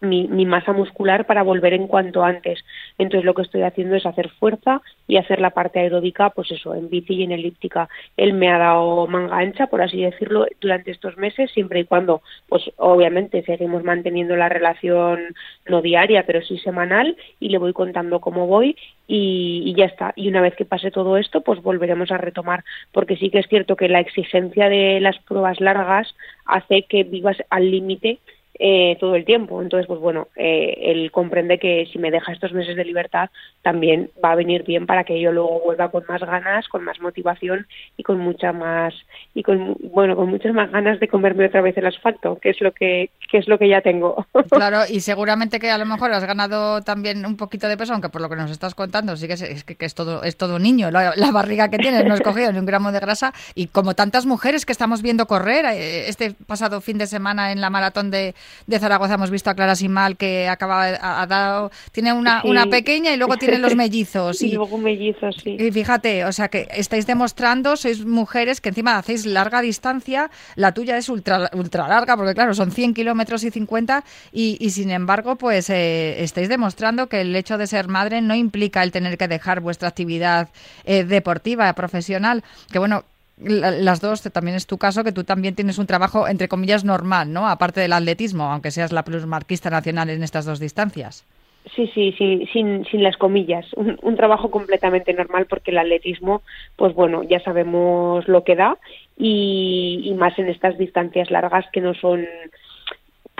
mi, 0.00 0.28
mi, 0.28 0.46
masa 0.46 0.72
muscular 0.72 1.26
para 1.26 1.42
volver 1.42 1.74
en 1.74 1.86
cuanto 1.86 2.24
antes. 2.24 2.64
Entonces 2.98 3.24
lo 3.24 3.34
que 3.34 3.42
estoy 3.42 3.62
haciendo 3.62 3.96
es 3.96 4.06
hacer 4.06 4.30
fuerza 4.30 4.82
y 5.06 5.16
hacer 5.16 5.40
la 5.40 5.50
parte 5.50 5.80
aeróbica, 5.80 6.30
pues 6.30 6.50
eso, 6.50 6.74
en 6.74 6.88
bici 6.88 7.14
y 7.14 7.24
en 7.24 7.32
elíptica. 7.32 7.88
Él 8.16 8.32
me 8.32 8.48
ha 8.50 8.58
dado 8.58 9.06
manga 9.06 9.38
ancha, 9.38 9.66
por 9.66 9.82
así 9.82 10.02
decirlo, 10.02 10.46
durante 10.60 10.90
estos 10.90 11.16
meses, 11.16 11.50
siempre 11.50 11.80
y 11.80 11.84
cuando, 11.84 12.22
pues 12.48 12.70
obviamente 12.76 13.42
seguimos 13.42 13.84
manteniendo 13.84 14.36
la 14.36 14.48
relación 14.48 15.34
no 15.66 15.82
diaria, 15.82 16.24
pero 16.26 16.42
sí 16.42 16.58
semanal, 16.58 17.16
y 17.38 17.48
le 17.48 17.58
voy 17.58 17.72
contando 17.72 18.20
cómo 18.20 18.46
voy 18.46 18.76
y, 19.06 19.62
y 19.66 19.74
ya 19.74 19.86
está. 19.86 20.12
Y 20.16 20.28
una 20.28 20.40
vez 20.40 20.54
que 20.56 20.64
pase 20.64 20.90
todo 20.90 21.16
esto, 21.16 21.42
pues 21.42 21.62
volveremos 21.62 22.10
a 22.10 22.18
retomar, 22.18 22.64
porque 22.92 23.16
sí 23.16 23.30
que 23.30 23.40
es 23.40 23.48
cierto 23.48 23.76
que 23.76 23.88
la 23.88 24.00
exigencia 24.00 24.68
de 24.68 25.00
las 25.00 25.18
pruebas 25.18 25.60
largas 25.60 26.14
hace 26.46 26.82
que 26.82 27.04
vivas 27.04 27.36
al 27.50 27.70
límite 27.70 28.18
eh, 28.62 28.98
todo 29.00 29.14
el 29.14 29.24
tiempo. 29.24 29.62
Entonces, 29.62 29.86
pues 29.86 29.98
bueno, 30.00 30.28
eh, 30.36 30.76
él 30.82 31.10
comprende 31.10 31.58
que 31.58 31.86
si 31.90 31.98
me 31.98 32.10
deja 32.10 32.30
estos 32.32 32.52
meses 32.52 32.76
de 32.76 32.84
libertad, 32.84 33.30
también 33.62 34.10
va 34.22 34.32
a 34.32 34.36
venir 34.36 34.64
bien 34.64 34.86
para 34.86 35.04
que 35.04 35.18
yo 35.18 35.32
luego 35.32 35.62
vuelva 35.64 35.90
con 35.90 36.04
más 36.06 36.20
ganas, 36.20 36.68
con 36.68 36.84
más 36.84 37.00
motivación 37.00 37.66
y 37.96 38.02
con 38.02 38.18
mucha 38.18 38.52
más 38.52 38.94
y 39.34 39.42
con 39.42 39.78
bueno, 39.80 40.14
con 40.14 40.28
muchas 40.28 40.52
más 40.52 40.70
ganas 40.70 41.00
de 41.00 41.08
comerme 41.08 41.46
otra 41.46 41.62
vez 41.62 41.74
el 41.78 41.86
asfalto, 41.86 42.38
que 42.38 42.50
es 42.50 42.60
lo 42.60 42.72
que 42.72 43.08
que 43.30 43.38
es 43.38 43.48
lo 43.48 43.58
que 43.58 43.68
ya 43.68 43.80
tengo. 43.80 44.26
Claro, 44.50 44.80
y 44.88 45.00
seguramente 45.00 45.60
que 45.60 45.70
a 45.70 45.78
lo 45.78 45.86
mejor 45.86 46.12
has 46.12 46.24
ganado 46.24 46.82
también 46.82 47.24
un 47.24 47.36
poquito 47.36 47.68
de 47.68 47.76
peso, 47.76 47.92
aunque 47.92 48.08
por 48.08 48.20
lo 48.20 48.28
que 48.28 48.36
nos 48.36 48.50
estás 48.50 48.74
contando 48.74 49.16
sí 49.16 49.28
que 49.28 49.34
es, 49.34 49.64
que, 49.64 49.76
es 49.78 49.94
todo 49.94 50.22
es 50.24 50.36
todo 50.36 50.56
un 50.56 50.62
niño, 50.62 50.90
la, 50.90 51.14
barriga 51.30 51.68
que 51.68 51.78
tienes 51.78 52.04
no 52.04 52.14
has 52.14 52.20
cogido 52.20 52.52
ni 52.52 52.58
un 52.58 52.66
gramo 52.66 52.90
de 52.90 52.98
grasa 52.98 53.32
y 53.54 53.68
como 53.68 53.94
tantas 53.94 54.26
mujeres 54.26 54.66
que 54.66 54.72
estamos 54.72 55.02
viendo 55.02 55.26
correr 55.26 55.64
eh, 55.66 56.08
este 56.08 56.34
pasado 56.46 56.80
fin 56.80 56.98
de 56.98 57.06
semana 57.06 57.52
en 57.52 57.60
la 57.60 57.70
maratón 57.70 58.10
de 58.10 58.34
de 58.66 58.78
Zaragoza 58.78 59.14
hemos 59.14 59.30
visto 59.30 59.50
a 59.50 59.54
Clara 59.54 59.76
Simal 59.76 60.16
que 60.16 60.48
acaba 60.48 60.86
ha, 60.86 61.26
dado 61.26 61.70
tiene 61.92 62.12
una, 62.12 62.42
una 62.44 62.66
pequeña 62.66 63.12
y 63.12 63.16
luego 63.16 63.36
tiene 63.36 63.58
los 63.58 63.76
mellizos 63.76 64.42
y, 64.42 64.52
luego 64.52 64.76
mellizos 64.78 65.36
sí 65.36 65.56
y 65.58 65.70
fíjate 65.70 66.24
o 66.24 66.32
sea 66.32 66.48
que 66.48 66.66
estáis 66.74 67.06
demostrando 67.06 67.76
sois 67.76 68.04
mujeres 68.04 68.60
que 68.60 68.70
encima 68.70 68.98
hacéis 68.98 69.26
larga 69.26 69.62
distancia 69.62 70.30
la 70.56 70.74
tuya 70.74 70.96
es 70.96 71.08
ultra 71.08 71.50
ultra 71.54 71.86
larga 71.86 72.16
porque 72.16 72.34
claro 72.34 72.52
son 72.54 72.72
100 72.72 72.94
kilómetros 72.94 73.19
y 73.20 73.50
50 73.50 74.04
y, 74.32 74.56
y 74.60 74.70
sin 74.70 74.90
embargo 74.90 75.36
pues 75.36 75.70
eh, 75.70 76.22
estáis 76.22 76.48
demostrando 76.48 77.08
que 77.08 77.20
el 77.20 77.34
hecho 77.36 77.58
de 77.58 77.66
ser 77.66 77.88
madre 77.88 78.20
no 78.20 78.34
implica 78.34 78.82
el 78.82 78.92
tener 78.92 79.18
que 79.18 79.28
dejar 79.28 79.60
vuestra 79.60 79.88
actividad 79.88 80.48
eh, 80.84 81.04
deportiva 81.04 81.72
profesional 81.74 82.42
que 82.72 82.78
bueno 82.78 83.04
las 83.42 84.00
dos, 84.00 84.22
también 84.22 84.56
es 84.56 84.66
tu 84.66 84.78
caso, 84.78 85.04
que 85.04 85.12
tú 85.12 85.24
también 85.24 85.54
tienes 85.54 85.78
un 85.78 85.86
trabajo, 85.86 86.28
entre 86.28 86.48
comillas, 86.48 86.84
normal, 86.84 87.32
¿no? 87.32 87.48
Aparte 87.48 87.80
del 87.80 87.92
atletismo, 87.92 88.44
aunque 88.44 88.70
seas 88.70 88.92
la 88.92 89.02
plusmarquista 89.02 89.70
nacional 89.70 90.10
en 90.10 90.22
estas 90.22 90.44
dos 90.44 90.60
distancias. 90.60 91.26
Sí, 91.74 91.90
sí, 91.94 92.14
sí, 92.16 92.48
sin, 92.52 92.84
sin 92.86 93.02
las 93.02 93.16
comillas. 93.16 93.66
Un, 93.74 94.16
trabajo 94.16 94.50
completamente 94.50 95.12
normal 95.12 95.46
porque 95.48 95.70
el 95.70 95.78
atletismo, 95.78 96.42
pues 96.76 96.94
bueno, 96.94 97.22
ya 97.22 97.38
sabemos 97.40 98.26
lo 98.28 98.44
que 98.44 98.56
da 98.56 98.78
y 99.16 100.14
más 100.16 100.38
en 100.38 100.48
estas 100.48 100.78
distancias 100.78 101.30
largas 101.30 101.66
que 101.72 101.82
no 101.82 101.92
son 101.94 102.26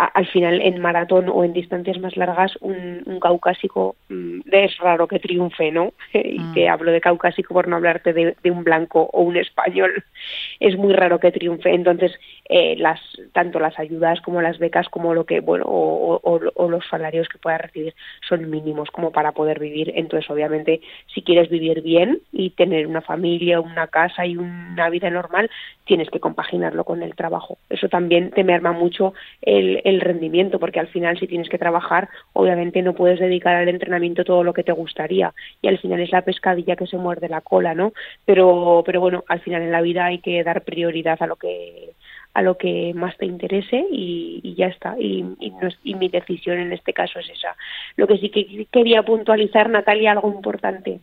al 0.06 0.26
final 0.26 0.60
en 0.62 0.80
maratón 0.80 1.28
o 1.28 1.44
en 1.44 1.52
distancias 1.52 1.98
más 1.98 2.16
largas 2.16 2.56
un, 2.60 3.02
un 3.04 3.20
caucásico 3.20 3.96
mm, 4.08 4.40
es 4.50 4.76
raro 4.78 5.06
que 5.06 5.18
triunfe, 5.18 5.70
¿no? 5.70 5.92
y 6.12 6.38
mm. 6.38 6.54
que 6.54 6.68
hablo 6.68 6.90
de 6.90 7.00
caucásico 7.00 7.52
por 7.52 7.68
no 7.68 7.76
hablarte 7.76 8.12
de, 8.12 8.36
de, 8.42 8.50
un 8.50 8.64
blanco 8.64 9.10
o 9.12 9.22
un 9.22 9.36
español, 9.36 10.04
es 10.60 10.76
muy 10.76 10.92
raro 10.92 11.18
que 11.20 11.32
triunfe. 11.32 11.74
Entonces, 11.74 12.12
eh, 12.48 12.76
las 12.78 13.00
tanto 13.32 13.60
las 13.60 13.78
ayudas 13.78 14.20
como 14.22 14.40
las 14.40 14.58
becas 14.58 14.88
como 14.88 15.14
lo 15.14 15.24
que, 15.24 15.40
bueno, 15.40 15.64
o, 15.66 16.20
o, 16.22 16.40
o 16.54 16.70
los 16.70 16.86
salarios 16.88 17.28
que 17.28 17.38
puedas 17.38 17.60
recibir 17.60 17.94
son 18.28 18.48
mínimos 18.50 18.90
como 18.90 19.12
para 19.12 19.32
poder 19.32 19.58
vivir. 19.58 19.92
Entonces, 19.94 20.30
obviamente, 20.30 20.80
si 21.14 21.22
quieres 21.22 21.48
vivir 21.50 21.82
bien 21.82 22.20
y 22.32 22.50
tener 22.50 22.86
una 22.86 23.02
familia, 23.02 23.60
una 23.60 23.86
casa 23.88 24.24
y 24.24 24.36
una 24.36 24.88
vida 24.88 25.10
normal, 25.10 25.50
tienes 25.84 26.08
que 26.08 26.20
compaginarlo 26.20 26.84
con 26.84 27.02
el 27.02 27.14
trabajo. 27.14 27.58
Eso 27.68 27.88
también 27.88 28.30
te 28.30 28.44
merma 28.44 28.72
mucho 28.72 29.12
el 29.42 29.82
el 29.89 29.89
rendimiento, 29.98 30.58
porque 30.58 30.78
al 30.78 30.88
final 30.88 31.18
si 31.18 31.26
tienes 31.26 31.48
que 31.48 31.56
trabajar, 31.56 32.10
obviamente 32.34 32.82
no 32.82 32.92
puedes 32.92 33.18
dedicar 33.18 33.56
al 33.56 33.70
entrenamiento 33.70 34.24
todo 34.24 34.44
lo 34.44 34.52
que 34.52 34.62
te 34.62 34.72
gustaría 34.72 35.32
y 35.62 35.68
al 35.68 35.78
final 35.78 36.00
es 36.00 36.12
la 36.12 36.20
pescadilla 36.20 36.76
que 36.76 36.86
se 36.86 36.98
muerde 36.98 37.30
la 37.30 37.40
cola, 37.40 37.74
¿no? 37.74 37.94
Pero, 38.26 38.82
pero 38.84 39.00
bueno, 39.00 39.24
al 39.26 39.40
final 39.40 39.62
en 39.62 39.72
la 39.72 39.80
vida 39.80 40.04
hay 40.04 40.18
que 40.18 40.44
dar 40.44 40.62
prioridad 40.62 41.16
a 41.22 41.26
lo 41.26 41.36
que 41.36 41.94
a 42.32 42.42
lo 42.42 42.56
que 42.56 42.92
más 42.94 43.16
te 43.16 43.26
interese 43.26 43.84
y, 43.90 44.40
y 44.42 44.54
ya 44.54 44.66
está. 44.66 44.94
Y, 44.98 45.24
y, 45.40 45.50
no 45.50 45.68
es, 45.68 45.76
y, 45.82 45.94
mi 45.94 46.08
decisión 46.08 46.58
en 46.58 46.72
este 46.72 46.92
caso 46.92 47.18
es 47.18 47.28
esa. 47.28 47.56
Lo 47.96 48.06
que 48.06 48.18
sí 48.18 48.28
que 48.28 48.66
quería 48.70 49.02
puntualizar, 49.02 49.68
Natalia, 49.68 50.12
algo 50.12 50.30
importante. 50.30 51.00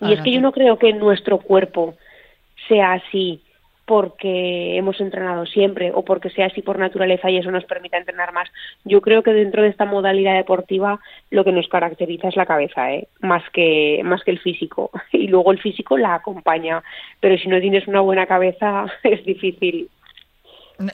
Y 0.00 0.12
es 0.12 0.20
que 0.22 0.32
yo 0.32 0.40
no 0.40 0.52
creo 0.52 0.78
que 0.78 0.92
nuestro 0.92 1.38
cuerpo 1.38 1.94
sea 2.68 2.94
así 2.94 3.40
porque 3.86 4.76
hemos 4.76 5.00
entrenado 5.00 5.46
siempre 5.46 5.92
o 5.94 6.04
porque 6.04 6.30
sea 6.30 6.46
así 6.46 6.60
por 6.60 6.78
naturaleza 6.78 7.30
y 7.30 7.38
eso 7.38 7.52
nos 7.52 7.64
permita 7.64 7.96
entrenar 7.96 8.32
más. 8.32 8.50
Yo 8.84 9.00
creo 9.00 9.22
que 9.22 9.32
dentro 9.32 9.62
de 9.62 9.68
esta 9.68 9.84
modalidad 9.84 10.34
deportiva 10.34 10.98
lo 11.30 11.44
que 11.44 11.52
nos 11.52 11.68
caracteriza 11.68 12.28
es 12.28 12.36
la 12.36 12.46
cabeza, 12.46 12.92
¿eh? 12.92 13.06
más 13.20 13.42
que 13.50 14.00
más 14.04 14.24
que 14.24 14.32
el 14.32 14.40
físico 14.40 14.90
y 15.12 15.28
luego 15.28 15.52
el 15.52 15.60
físico 15.60 15.96
la 15.96 16.14
acompaña, 16.14 16.82
pero 17.20 17.38
si 17.38 17.48
no 17.48 17.60
tienes 17.60 17.86
una 17.86 18.00
buena 18.00 18.26
cabeza 18.26 18.86
es 19.04 19.24
difícil 19.24 19.88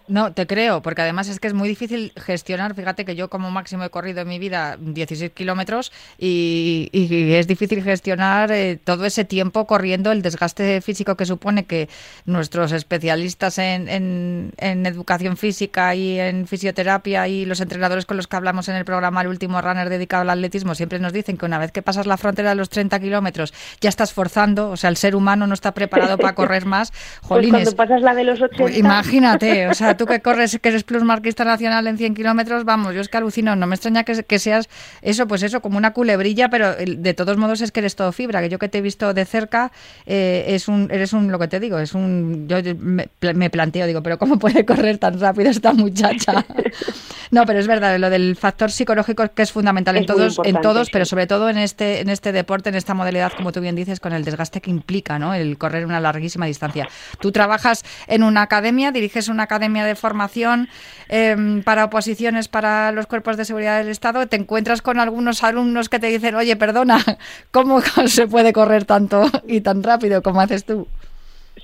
no, 0.06 0.32
te 0.32 0.46
creo, 0.46 0.82
porque 0.82 1.02
además 1.02 1.28
es 1.28 1.40
que 1.40 1.48
es 1.48 1.54
muy 1.54 1.68
difícil 1.68 2.12
gestionar. 2.16 2.74
Fíjate 2.74 3.04
que 3.04 3.16
yo 3.16 3.28
como 3.28 3.50
máximo 3.50 3.84
he 3.84 3.90
corrido 3.90 4.20
en 4.20 4.28
mi 4.28 4.38
vida 4.38 4.76
16 4.78 5.32
kilómetros 5.32 5.92
y, 6.18 6.88
y, 6.92 7.32
es 7.34 7.46
difícil 7.46 7.82
gestionar 7.82 8.52
eh, 8.52 8.78
todo 8.82 9.04
ese 9.04 9.24
tiempo 9.24 9.66
corriendo, 9.66 10.12
el 10.12 10.22
desgaste 10.22 10.80
físico 10.80 11.16
que 11.16 11.26
supone 11.26 11.64
que 11.64 11.88
nuestros 12.26 12.72
especialistas 12.72 13.58
en, 13.58 13.88
en, 13.88 14.52
en, 14.58 14.86
educación 14.86 15.36
física 15.36 15.94
y 15.94 16.18
en 16.18 16.46
fisioterapia 16.46 17.26
y 17.28 17.44
los 17.44 17.60
entrenadores 17.60 18.06
con 18.06 18.16
los 18.16 18.26
que 18.26 18.36
hablamos 18.36 18.68
en 18.68 18.76
el 18.76 18.84
programa 18.84 19.22
El 19.22 19.28
último 19.28 19.60
runner 19.60 19.88
dedicado 19.88 20.22
al 20.22 20.30
atletismo 20.30 20.74
siempre 20.74 20.98
nos 20.98 21.12
dicen 21.12 21.36
que 21.36 21.46
una 21.46 21.58
vez 21.58 21.72
que 21.72 21.82
pasas 21.82 22.06
la 22.06 22.16
frontera 22.16 22.50
de 22.50 22.56
los 22.56 22.68
30 22.68 23.00
kilómetros 23.00 23.52
ya 23.80 23.88
estás 23.88 24.12
forzando, 24.12 24.70
o 24.70 24.76
sea, 24.76 24.90
el 24.90 24.96
ser 24.96 25.16
humano 25.16 25.46
no 25.46 25.54
está 25.54 25.72
preparado 25.72 26.18
para 26.18 26.34
correr 26.34 26.66
más. 26.66 26.92
Jolines, 27.22 27.50
pues 27.50 27.74
cuando 27.74 27.76
pasas 27.76 28.02
la 28.02 28.14
de 28.14 28.24
los 28.24 28.40
80... 28.40 28.56
Pues 28.56 28.76
imagínate, 28.76 29.71
o 29.72 29.74
sea, 29.74 29.96
tú 29.96 30.06
que 30.06 30.20
corres, 30.20 30.58
que 30.60 30.68
eres 30.68 30.84
plusmarquista 30.84 31.44
nacional 31.44 31.86
en 31.86 31.98
100 31.98 32.14
kilómetros, 32.14 32.64
vamos, 32.64 32.94
yo 32.94 33.00
es 33.00 33.08
que 33.08 33.16
alucino, 33.16 33.56
no 33.56 33.66
me 33.66 33.74
extraña 33.74 34.04
que, 34.04 34.22
que, 34.22 34.38
seas 34.38 34.68
eso, 35.00 35.26
pues 35.26 35.42
eso, 35.42 35.60
como 35.62 35.78
una 35.78 35.92
culebrilla, 35.92 36.50
pero 36.50 36.74
de 36.74 37.14
todos 37.14 37.36
modos 37.38 37.60
es 37.62 37.72
que 37.72 37.80
eres 37.80 37.96
todo 37.96 38.12
fibra, 38.12 38.40
que 38.42 38.48
yo 38.48 38.58
que 38.58 38.68
te 38.68 38.78
he 38.78 38.80
visto 38.82 39.14
de 39.14 39.24
cerca, 39.24 39.72
eh, 40.06 40.44
es 40.48 40.68
un, 40.68 40.90
eres 40.90 41.12
un, 41.12 41.32
lo 41.32 41.38
que 41.38 41.48
te 41.48 41.58
digo, 41.58 41.78
es 41.78 41.94
un, 41.94 42.46
yo 42.48 42.58
me, 42.78 43.08
me, 43.34 43.50
planteo, 43.50 43.86
digo, 43.86 44.02
pero 44.02 44.18
¿cómo 44.18 44.38
puede 44.38 44.64
correr 44.66 44.98
tan 44.98 45.18
rápido 45.18 45.50
esta 45.50 45.72
muchacha? 45.72 46.44
no, 47.30 47.46
pero 47.46 47.58
es 47.58 47.66
verdad, 47.66 47.98
lo 47.98 48.10
del 48.10 48.36
factor 48.36 48.70
psicológico 48.70 49.26
que 49.34 49.42
es 49.42 49.52
fundamental 49.52 49.96
es 49.96 50.02
en 50.02 50.06
todos, 50.06 50.40
en 50.44 50.60
todos, 50.60 50.90
pero 50.90 51.06
sobre 51.06 51.26
todo 51.26 51.48
en 51.48 51.58
este, 51.58 52.00
en 52.00 52.10
este 52.10 52.32
deporte, 52.32 52.68
en 52.68 52.74
esta 52.74 52.94
modalidad, 52.94 53.32
como 53.34 53.52
tú 53.52 53.60
bien 53.60 53.74
dices, 53.74 54.00
con 54.00 54.12
el 54.12 54.24
desgaste 54.24 54.60
que 54.60 54.70
implica, 54.70 55.18
¿no? 55.18 55.34
El 55.34 55.56
correr 55.58 55.86
una 55.86 56.00
larguísima 56.00 56.46
distancia. 56.46 56.88
Tú 57.20 57.32
trabajas 57.32 57.84
en 58.06 58.22
una 58.22 58.42
academia, 58.42 58.92
diriges 58.92 59.28
una 59.28 59.44
academia 59.44 59.61
de 59.62 59.94
formación 59.94 60.68
eh, 61.08 61.36
para 61.64 61.84
oposiciones 61.84 62.48
para 62.48 62.90
los 62.90 63.06
cuerpos 63.06 63.36
de 63.36 63.44
seguridad 63.44 63.78
del 63.78 63.88
Estado, 63.88 64.26
te 64.26 64.36
encuentras 64.36 64.82
con 64.82 64.98
algunos 64.98 65.44
alumnos 65.44 65.88
que 65.88 66.00
te 66.00 66.08
dicen, 66.08 66.34
oye, 66.34 66.56
perdona, 66.56 66.98
¿cómo 67.52 67.80
se 68.06 68.26
puede 68.26 68.52
correr 68.52 68.84
tanto 68.84 69.24
y 69.46 69.60
tan 69.60 69.82
rápido 69.82 70.22
como 70.22 70.40
haces 70.40 70.64
tú? 70.64 70.88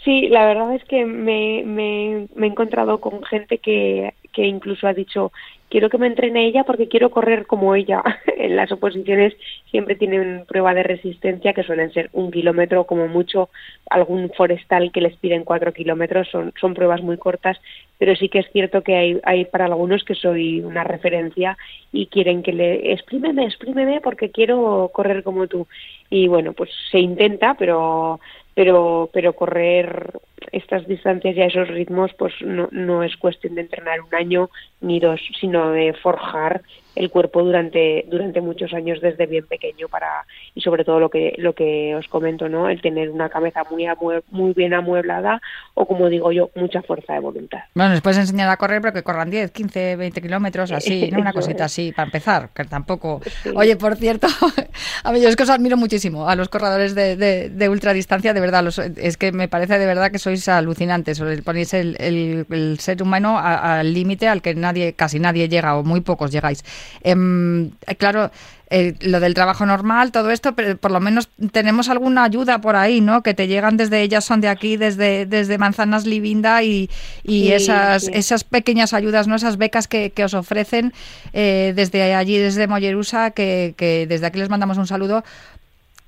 Sí, 0.05 0.29
la 0.29 0.47
verdad 0.47 0.75
es 0.75 0.85
que 0.85 1.05
me, 1.05 1.65
me, 1.65 2.29
me 2.35 2.47
he 2.47 2.51
encontrado 2.51 2.99
con 2.99 3.23
gente 3.25 3.59
que, 3.59 4.15
que 4.33 4.47
incluso 4.47 4.87
ha 4.87 4.95
dicho 4.95 5.33
quiero 5.69 5.91
que 5.91 5.99
me 5.99 6.07
entrene 6.07 6.47
ella 6.47 6.65
porque 6.65 6.89
quiero 6.89 7.11
correr 7.11 7.47
como 7.47 7.75
ella. 7.75 8.03
en 8.37 8.57
las 8.57 8.73
oposiciones 8.73 9.35
siempre 9.71 9.95
tienen 9.97 10.45
prueba 10.47 10.75
de 10.75 10.83
resistencia 10.83 11.53
que 11.53 11.63
suelen 11.63 11.93
ser 11.93 12.09
un 12.13 12.31
kilómetro 12.31 12.85
como 12.85 13.09
mucho, 13.09 13.51
algún 13.91 14.31
forestal 14.31 14.91
que 14.93 15.01
les 15.01 15.17
piden 15.17 15.45
cuatro 15.45 15.73
kilómetros, 15.73 16.29
son, 16.29 16.53
son 16.61 16.75
pruebas 16.75 17.03
muy 17.03 17.19
cortas, 17.19 17.59
pero 17.99 18.15
sí 18.17 18.29
que 18.29 18.39
es 18.39 18.51
cierto 18.53 18.83
que 18.83 18.97
hay, 18.97 19.21
hay 19.25 19.45
para 19.45 19.67
algunos 19.67 20.05
que 20.05 20.15
soy 20.15 20.61
una 20.61 20.85
referencia 20.85 21.57
y 21.93 22.07
quieren 22.07 22.43
que 22.43 22.53
le 22.53 22.93
exprímeme, 22.93 23.45
exprímeme 23.45 24.01
porque 24.01 24.31
quiero 24.31 24.91
correr 24.93 25.23
como 25.23 25.47
tú. 25.47 25.67
Y 26.11 26.29
bueno, 26.29 26.53
pues 26.53 26.71
se 26.91 27.01
intenta, 27.01 27.55
pero 27.55 28.21
pero 28.59 29.09
pero 29.13 29.35
correr 29.35 30.19
estas 30.51 30.85
distancias 30.89 31.37
y 31.37 31.41
a 31.41 31.47
esos 31.47 31.69
ritmos 31.69 32.13
pues 32.15 32.35
no, 32.41 32.69
no 32.73 33.05
es 33.05 33.17
cuestión 33.17 33.55
de 33.55 33.61
entrenar 33.61 34.01
un 34.01 34.13
año 34.13 34.51
ni 34.81 34.99
dos, 34.99 35.21
sino 35.39 35.71
de 35.71 35.93
forjar 35.93 36.63
el 36.99 37.11
cuerpo 37.11 37.43
durante 37.43 38.05
durante 38.09 38.41
muchos 38.41 38.73
años 38.75 39.01
desde 39.01 39.27
bien 39.27 39.47
pequeño 39.47 39.89
para 39.89 40.27
y 40.55 40.61
sobre 40.61 40.85
todo 40.85 40.99
lo 41.01 41.09
que 41.09 41.35
lo 41.39 41.55
que 41.55 41.95
os 41.95 42.09
comento 42.09 42.49
no 42.49 42.69
el 42.69 42.81
tener 42.81 43.11
una 43.11 43.29
cabeza 43.29 43.63
muy 43.71 43.87
muy 44.31 44.53
bien 44.53 44.75
amueblada 44.75 45.41
o 45.75 45.87
como 45.87 46.09
digo 46.09 46.33
yo 46.33 46.51
mucha 46.55 46.83
fuerza 46.83 47.15
de 47.15 47.21
voluntad. 47.21 47.61
Bueno 47.75 47.93
les 47.93 48.01
puedes 48.01 48.19
enseñar 48.19 48.49
a 48.51 48.57
correr 48.57 48.81
pero 48.81 48.93
que 48.93 49.03
corran 49.03 49.31
10 49.31 49.53
15 49.53 49.97
20 49.97 50.23
kilómetros 50.23 50.73
así 50.73 51.11
no 51.13 51.21
una 51.21 51.33
cosita 51.33 51.65
así 51.67 51.93
para 51.93 52.07
empezar 52.07 52.51
que 52.55 52.65
tampoco. 52.65 53.21
Oye 53.55 53.77
por 53.77 53.97
cierto 53.97 54.27
a 55.05 55.13
mí 55.13 55.21
yo 55.21 55.29
es 55.29 55.37
que 55.37 55.45
os 55.45 55.51
admiro 55.51 55.77
muchísimo 55.77 56.29
a 56.29 56.35
los 56.35 56.49
corredores 56.49 56.95
de, 56.95 57.17
de, 57.17 57.49
de 57.49 57.69
ultradistancia 57.69 58.35
de 58.35 58.41
verdad 58.41 58.65
los, 58.65 58.79
es 58.79 59.17
que 59.17 59.33
me 59.33 59.49
parece 59.49 59.79
de 59.79 59.87
verdad 59.87 60.11
que 60.11 60.19
sois 60.19 60.49
alucinantes 60.49 61.23
ponéis 61.45 61.75
el, 61.75 61.97
el, 61.99 62.79
ser 62.81 63.03
humano 63.03 63.39
al 63.39 63.93
límite 63.93 64.29
al 64.29 64.43
que 64.43 64.55
nadie 64.55 64.93
casi 64.95 65.19
nadie 65.19 65.49
llega 65.49 65.77
o 65.77 65.85
muy 65.85 66.01
pocos 66.01 66.31
llegáis 66.31 66.65
Em, 67.03 67.71
claro, 67.99 68.31
eh, 68.71 68.95
lo 69.01 69.19
del 69.21 69.33
trabajo 69.33 69.65
normal, 69.65 70.13
todo 70.13 70.31
esto, 70.31 70.55
pero 70.55 70.77
por 70.77 70.91
lo 70.91 71.01
menos 71.01 71.31
tenemos 71.53 71.89
alguna 71.89 72.25
ayuda 72.25 72.61
por 72.61 72.77
ahí, 72.77 73.01
¿no? 73.01 73.23
Que 73.23 73.33
te 73.33 73.49
llegan 73.49 73.79
desde 73.79 74.03
ellas, 74.03 74.27
son 74.27 74.43
de 74.43 74.49
aquí, 74.49 74.77
desde, 74.77 75.25
desde 75.25 75.57
Manzanas 75.57 76.05
Livinda 76.05 76.63
y, 76.63 76.91
y 77.23 77.53
esas, 77.53 78.09
esas 78.09 78.45
pequeñas 78.45 78.93
ayudas, 78.93 79.27
¿no? 79.27 79.37
Esas 79.37 79.57
becas 79.57 79.89
que, 79.89 80.11
que 80.11 80.25
os 80.25 80.35
ofrecen 80.35 80.93
eh, 81.33 81.73
desde 81.75 82.15
allí, 82.15 82.37
desde 82.37 82.67
Mollerusa, 82.67 83.31
que, 83.31 83.75
que 83.77 84.07
desde 84.07 84.27
aquí 84.27 84.39
les 84.39 84.51
mandamos 84.51 84.77
un 84.77 84.87
saludo 84.87 85.25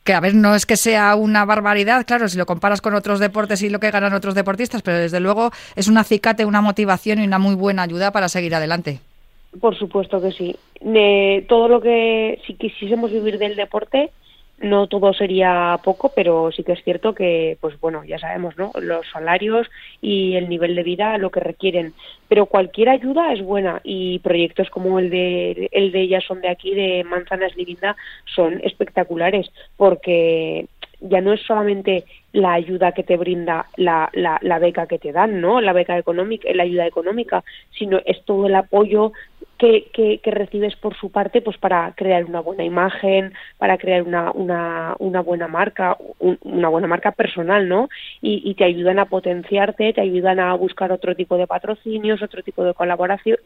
que 0.05 0.15
a 0.15 0.21
ver, 0.21 0.35
no 0.35 0.55
es 0.55 0.65
que 0.65 0.77
sea 0.77 1.15
una 1.15 1.45
barbaridad, 1.45 2.07
claro, 2.07 2.29
si 2.29 2.39
lo 2.39 2.47
comparas 2.47 2.81
con 2.81 2.95
otros 2.95 3.21
deportes 3.21 3.63
y 3.63 3.69
lo 3.69 3.81
que 3.81 3.91
ganan 3.91 4.15
otros 4.15 4.35
deportistas, 4.35 4.83
pero 4.83 4.99
desde 4.99 5.21
luego 5.21 5.51
es 5.77 5.89
un 5.89 5.99
acicate, 5.99 6.45
una 6.45 6.63
motivación 6.63 7.21
y 7.21 7.25
una 7.25 7.39
muy 7.39 7.55
buena 7.55 7.83
ayuda 7.83 8.11
para 8.11 8.29
seguir 8.29 8.55
adelante. 8.55 9.01
Por 9.59 9.77
supuesto 9.77 10.21
que 10.21 10.33
sí. 10.33 10.57
todo 11.49 11.69
lo 11.69 11.81
que, 11.81 12.41
si 12.47 12.55
quisiésemos 12.55 13.11
vivir 13.11 13.39
del 13.39 13.57
deporte, 13.57 14.11
no 14.61 14.87
todo 14.89 15.15
sería 15.15 15.79
poco, 15.83 16.13
pero 16.15 16.53
sí 16.53 16.63
que 16.63 16.73
es 16.73 16.85
cierto 16.85 17.15
que, 17.15 17.57
pues 17.61 17.81
bueno, 17.81 18.05
ya 18.05 18.19
sabemos, 18.19 18.57
¿no? 18.59 18.73
Los 18.81 19.09
salarios 19.11 19.69
y 20.03 20.37
el 20.37 20.49
nivel 20.49 20.75
de 20.75 20.83
vida 20.83 21.17
lo 21.19 21.31
que 21.31 21.41
requieren. 21.41 21.95
Pero 22.29 22.47
cualquier 22.47 22.91
ayuda 22.91 23.33
es 23.33 23.43
buena 23.43 23.81
y 23.85 24.19
proyectos 24.19 24.69
como 24.69 24.99
el 24.99 25.09
de, 25.09 25.69
el 25.73 25.93
de 25.93 26.03
ellas 26.03 26.25
son 26.25 26.43
de 26.43 26.49
aquí, 26.49 26.75
de 26.75 27.05
Manzanas 27.05 27.57
Livinda, 27.57 27.97
son 28.27 28.61
espectaculares 28.63 29.51
porque 29.77 30.67
ya 31.01 31.23
no 31.23 31.33
es 31.33 31.41
solamente 31.43 32.05
la 32.33 32.55
ayuda 32.55 32.93
que 32.93 33.03
te 33.03 33.17
brinda 33.17 33.67
la, 33.77 34.09
la, 34.13 34.39
la, 34.43 34.59
beca 34.59 34.87
que 34.87 34.99
te 34.99 35.13
dan, 35.13 35.41
¿no? 35.41 35.61
La 35.61 35.73
beca 35.73 35.99
económica, 35.99 36.49
la 36.55 36.63
ayuda 36.63 36.87
económica, 36.87 37.45
sino 37.71 38.01
es 38.05 38.25
todo 38.25 38.47
el 38.47 38.55
apoyo 38.55 39.13
que, 39.61 40.21
que, 40.23 40.31
recibes 40.31 40.75
por 40.77 40.97
su 40.97 41.11
parte 41.11 41.43
pues 41.43 41.59
para 41.59 41.93
crear 41.95 42.25
una 42.25 42.41
buena 42.41 42.65
imagen, 42.65 43.35
para 43.59 43.77
crear 43.77 44.03
una, 44.03 44.33
una, 44.33 44.95
una 44.99 45.21
buena 45.21 45.49
marca, 45.49 45.99
una 46.19 46.69
buena 46.69 46.87
marca 46.87 47.13
personal, 47.13 47.69
¿no? 47.69 47.91
Y, 48.23 48.41
y, 48.43 48.55
te 48.55 48.65
ayudan 48.65 48.99
a 48.99 49.05
potenciarte, 49.05 49.93
te 49.93 50.01
ayudan 50.01 50.41
a 50.41 50.55
buscar 50.55 50.93
otro 50.93 51.15
tipo 51.15 51.37
de 51.37 51.47
patrocinios, 51.47 52.23
otro 52.23 52.43
tipo 52.43 52.65
de 52.65 52.75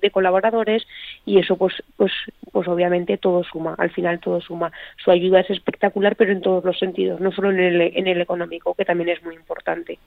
de 0.01 0.11
colaboradores 0.11 0.87
y 1.27 1.38
eso 1.38 1.57
pues, 1.57 1.75
pues, 1.97 2.12
pues 2.53 2.68
obviamente 2.68 3.18
todo 3.18 3.42
suma, 3.42 3.75
al 3.77 3.90
final 3.90 4.20
todo 4.20 4.40
suma. 4.40 4.70
Su 5.03 5.11
ayuda 5.11 5.40
es 5.40 5.51
espectacular 5.51 6.14
pero 6.14 6.31
en 6.31 6.42
todos 6.42 6.64
los 6.64 6.79
sentidos, 6.79 7.20
no 7.20 7.33
solo 7.33 7.51
en 7.51 7.59
el, 7.59 7.81
en 7.81 8.07
el 8.07 8.20
económico, 8.20 8.73
que 8.74 8.84
también 8.84 9.10
es 9.10 9.22
muy 9.22 9.34
importante. 9.34 9.98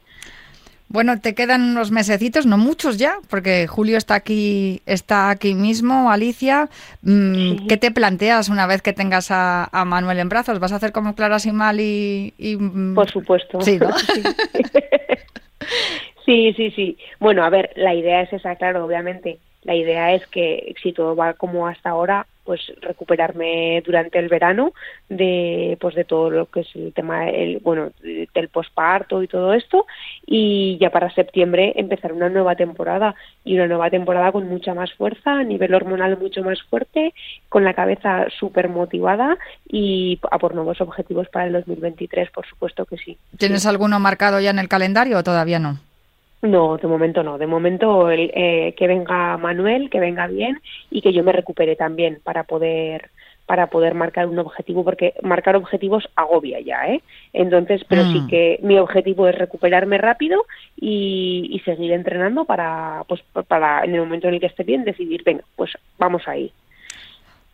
Bueno, 0.89 1.19
te 1.19 1.36
quedan 1.36 1.63
unos 1.63 1.91
mesecitos, 1.91 2.45
no 2.45 2.58
muchos 2.58 2.97
ya, 2.97 3.17
porque 3.30 3.67
Julio 3.67 3.97
está 3.97 4.15
aquí, 4.15 4.82
está 4.86 5.30
aquí 5.30 5.53
mismo, 5.53 6.10
Alicia. 6.10 6.69
Mm, 7.01 7.67
¿Qué 7.67 7.75
te 7.75 7.91
planteas 7.91 8.47
una 8.47 8.67
vez 8.67 8.82
que 8.82 8.93
tengas 8.93 9.27
a, 9.30 9.69
Manuel 9.86 10.19
en 10.19 10.30
brazos? 10.30 10.60
¿Vas 10.60 10.71
a 10.71 10.77
hacer 10.77 10.93
como 10.93 11.13
Clara 11.13 11.39
Simal 11.39 11.82
y, 11.82 12.34
y 12.38 12.56
mm? 12.56 12.95
Por 12.95 13.10
supuesto. 13.10 13.60
Sí, 13.60 13.77
¿no? 13.77 13.89
sí, 16.25 16.53
sí, 16.53 16.71
sí. 16.71 16.97
Bueno, 17.19 17.43
a 17.43 17.49
ver, 17.49 17.71
la 17.75 17.93
idea 17.93 18.21
es 18.21 18.32
esa, 18.32 18.56
claro, 18.56 18.86
obviamente. 18.86 19.39
La 19.63 19.76
idea 19.76 20.13
es 20.13 20.26
que 20.28 20.74
si 20.82 20.93
todo 20.93 21.15
va 21.15 21.34
como 21.34 21.67
hasta 21.67 21.89
ahora, 21.89 22.26
pues 22.48 22.62
recuperarme 22.80 23.84
durante 23.86 24.17
el 24.17 24.30
verano 24.30 24.72
de 25.10 25.78
pues 25.82 25.96
de 25.96 26.06
todo 26.06 26.30
lo 26.30 26.46
que 26.46 26.62
es 26.62 26.76
el 26.76 26.93
tema 26.93 27.28
el 27.28 27.60
bueno 27.60 27.91
del 28.02 28.48
posparto 28.48 29.22
y 29.22 29.28
todo 29.28 29.54
esto 29.54 29.86
y 30.26 30.78
ya 30.80 30.89
para 30.89 31.13
septiembre 31.13 31.74
empezar 31.76 32.13
una 32.13 32.30
nueva 32.30 32.56
temporada 32.56 33.15
y 33.43 33.56
una 33.56 33.67
nueva 33.67 33.89
temporada 33.89 34.32
con 34.32 34.48
mucha 34.48 34.74
más 34.74 34.93
fuerza 34.93 35.34
a 35.34 35.43
nivel 35.43 35.74
hormonal 35.74 36.17
mucho 36.17 36.41
más 36.41 36.62
fuerte 36.63 37.13
con 37.50 37.65
la 37.65 37.74
cabeza 37.74 38.28
súper 38.39 38.70
motivada 38.70 39.38
y 39.67 40.17
a 40.32 40.39
por 40.39 40.56
nuevos 40.56 40.80
objetivos 40.80 41.28
para 41.28 41.48
el 41.48 41.52
2023 41.52 42.32
por 42.32 42.48
supuesto 42.48 42.86
que 42.86 42.98
sí. 42.98 43.17
Tienes 43.38 43.65
alguno 43.65 44.00
marcado 44.00 44.39
ya 44.39 44.52
en 44.52 44.60
el 44.60 44.70
calendario 44.70 45.17
o 45.17 45.24
todavía 45.24 45.60
no 45.60 45.80
no, 46.41 46.78
de 46.78 46.88
momento 46.88 47.23
no. 47.23 47.38
De 47.38 47.47
momento 47.47 48.10
el, 48.10 48.32
eh, 48.34 48.73
que 48.78 48.88
venga 48.88 49.38
Manuel, 49.38 49.89
que 49.89 50.00
venga 50.00 50.28
bien 50.28 50.62
y 50.91 51.02
que 51.02 51.13
yo 51.13 51.23
me 51.23 51.32
recupere 51.32 51.76
también 51.76 52.19
para 52.23 52.43
poder 52.43 53.10
para 53.47 53.67
poder 53.67 53.93
marcar 53.93 54.28
un 54.28 54.39
objetivo, 54.39 54.84
porque 54.84 55.13
marcar 55.23 55.56
objetivos 55.56 56.10
agobia 56.17 56.60
ya, 56.60 56.86
¿eh? 56.89 57.02
Entonces, 57.32 57.82
pero 57.88 58.04
sí 58.04 58.19
mm. 58.19 58.28
que 58.28 58.60
mi 58.62 58.78
objetivo 58.78 59.26
es 59.26 59.36
recuperarme 59.36 59.97
rápido 59.97 60.45
y, 60.76 61.47
y 61.50 61.60
seguir 61.62 61.93
entrenando 61.93 62.43
para, 62.43 63.06
pues, 63.08 63.23
para 63.47 63.86
en 63.86 63.95
el 63.95 64.02
momento 64.02 64.28
en 64.28 64.34
el 64.34 64.41
que 64.41 64.47
esté 64.47 64.63
bien 64.63 64.84
decidir, 64.84 65.23
venga, 65.23 65.45
pues 65.56 65.71
vamos 65.97 66.28
ahí. 66.28 66.52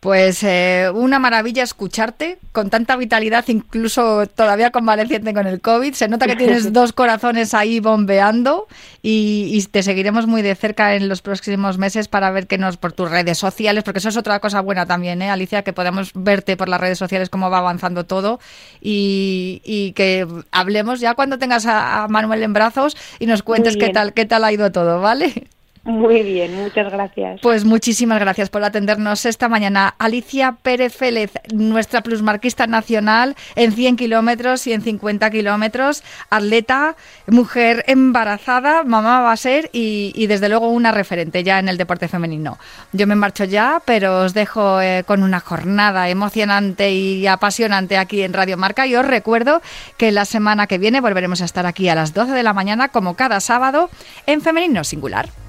Pues 0.04 0.42
eh, 0.42 0.90
una 0.92 1.18
maravilla 1.18 1.62
escucharte 1.62 2.36
con 2.52 2.68
tanta 2.68 2.94
vitalidad, 2.94 3.42
incluso 3.48 4.26
todavía 4.26 4.70
convaleciente 4.70 5.32
con 5.32 5.46
el 5.46 5.62
COVID. 5.62 5.94
Se 5.94 6.08
nota 6.08 6.26
que 6.26 6.36
tienes 6.36 6.70
dos 6.74 6.92
corazones 6.92 7.54
ahí 7.54 7.80
bombeando 7.80 8.66
y, 9.00 9.66
te 9.70 9.82
seguiremos 9.82 10.26
muy 10.26 10.42
de 10.42 10.56
cerca 10.56 10.94
en 10.94 11.08
los 11.08 11.22
próximos 11.22 11.78
meses 11.78 12.08
para 12.08 12.30
ver 12.30 12.46
que 12.46 12.58
nos 12.58 12.76
por 12.76 12.92
tus 12.92 13.10
redes 13.10 13.38
sociales, 13.38 13.82
porque 13.82 14.00
eso 14.00 14.10
es 14.10 14.18
otra 14.18 14.40
cosa 14.40 14.60
buena 14.60 14.84
también, 14.84 15.22
¿eh, 15.22 15.30
Alicia, 15.30 15.62
que 15.62 15.72
podemos 15.72 16.10
verte 16.12 16.58
por 16.58 16.68
las 16.68 16.82
redes 16.82 16.98
sociales 16.98 17.30
cómo 17.30 17.48
va 17.48 17.56
avanzando 17.56 18.04
todo 18.04 18.40
y, 18.82 19.94
que 19.96 20.26
hablemos 20.50 21.00
ya 21.00 21.14
cuando 21.14 21.38
tengas 21.38 21.64
a, 21.64 22.04
a, 22.04 22.08
Manuel 22.08 22.42
en 22.42 22.52
brazos 22.52 22.94
y 23.20 23.24
nos 23.24 23.42
cuentes 23.42 23.78
qué 23.78 23.88
tal 23.88 24.12
qué 24.12 24.26
tal 24.26 24.44
ha 24.44 24.52
ido 24.52 24.70
todo, 24.70 25.00
¿vale? 25.00 25.48
Muy 25.84 26.22
bien, 26.22 26.54
muchas 26.54 26.90
gracias. 26.90 27.40
Pues 27.42 27.66
muchísimas 27.66 28.18
gracias 28.18 28.48
por 28.48 28.64
atendernos 28.64 29.26
esta 29.26 29.50
mañana. 29.50 29.94
Alicia 29.98 30.56
Pérez 30.62 30.96
Félez, 30.96 31.32
nuestra 31.52 32.00
plusmarquista 32.00 32.66
nacional 32.66 33.36
en 33.54 33.72
100 33.72 33.96
kilómetros 33.96 34.66
y 34.66 34.72
en 34.72 34.80
50 34.80 35.30
kilómetros, 35.30 36.02
atleta, 36.30 36.96
mujer 37.26 37.84
embarazada, 37.86 38.82
mamá 38.82 39.20
va 39.20 39.32
a 39.32 39.36
ser 39.36 39.68
y, 39.74 40.26
desde 40.26 40.48
luego 40.48 40.70
una 40.70 40.90
referente 40.90 41.44
ya 41.44 41.58
en 41.58 41.68
el 41.68 41.76
deporte 41.76 42.08
femenino. 42.08 42.58
Yo 42.92 43.06
me 43.06 43.14
marcho 43.14 43.44
ya, 43.44 43.82
pero 43.84 44.22
os 44.22 44.32
dejo 44.32 44.80
eh, 44.80 45.04
con 45.06 45.22
una 45.22 45.40
jornada 45.40 46.08
emocionante 46.08 46.92
y 46.92 47.26
apasionante 47.26 47.98
aquí 47.98 48.22
en 48.22 48.32
Radio 48.32 48.56
Marca 48.56 48.86
y 48.86 48.96
os 48.96 49.04
recuerdo 49.04 49.60
que 49.98 50.12
la 50.12 50.24
semana 50.24 50.66
que 50.66 50.78
viene 50.78 51.02
volveremos 51.02 51.42
a 51.42 51.44
estar 51.44 51.66
aquí 51.66 51.90
a 51.90 51.94
las 51.94 52.14
12 52.14 52.32
de 52.32 52.42
la 52.42 52.54
mañana 52.54 52.88
como 52.88 53.16
cada 53.16 53.40
sábado 53.40 53.90
en 54.26 54.40
Femenino 54.40 54.82
Singular. 54.82 55.43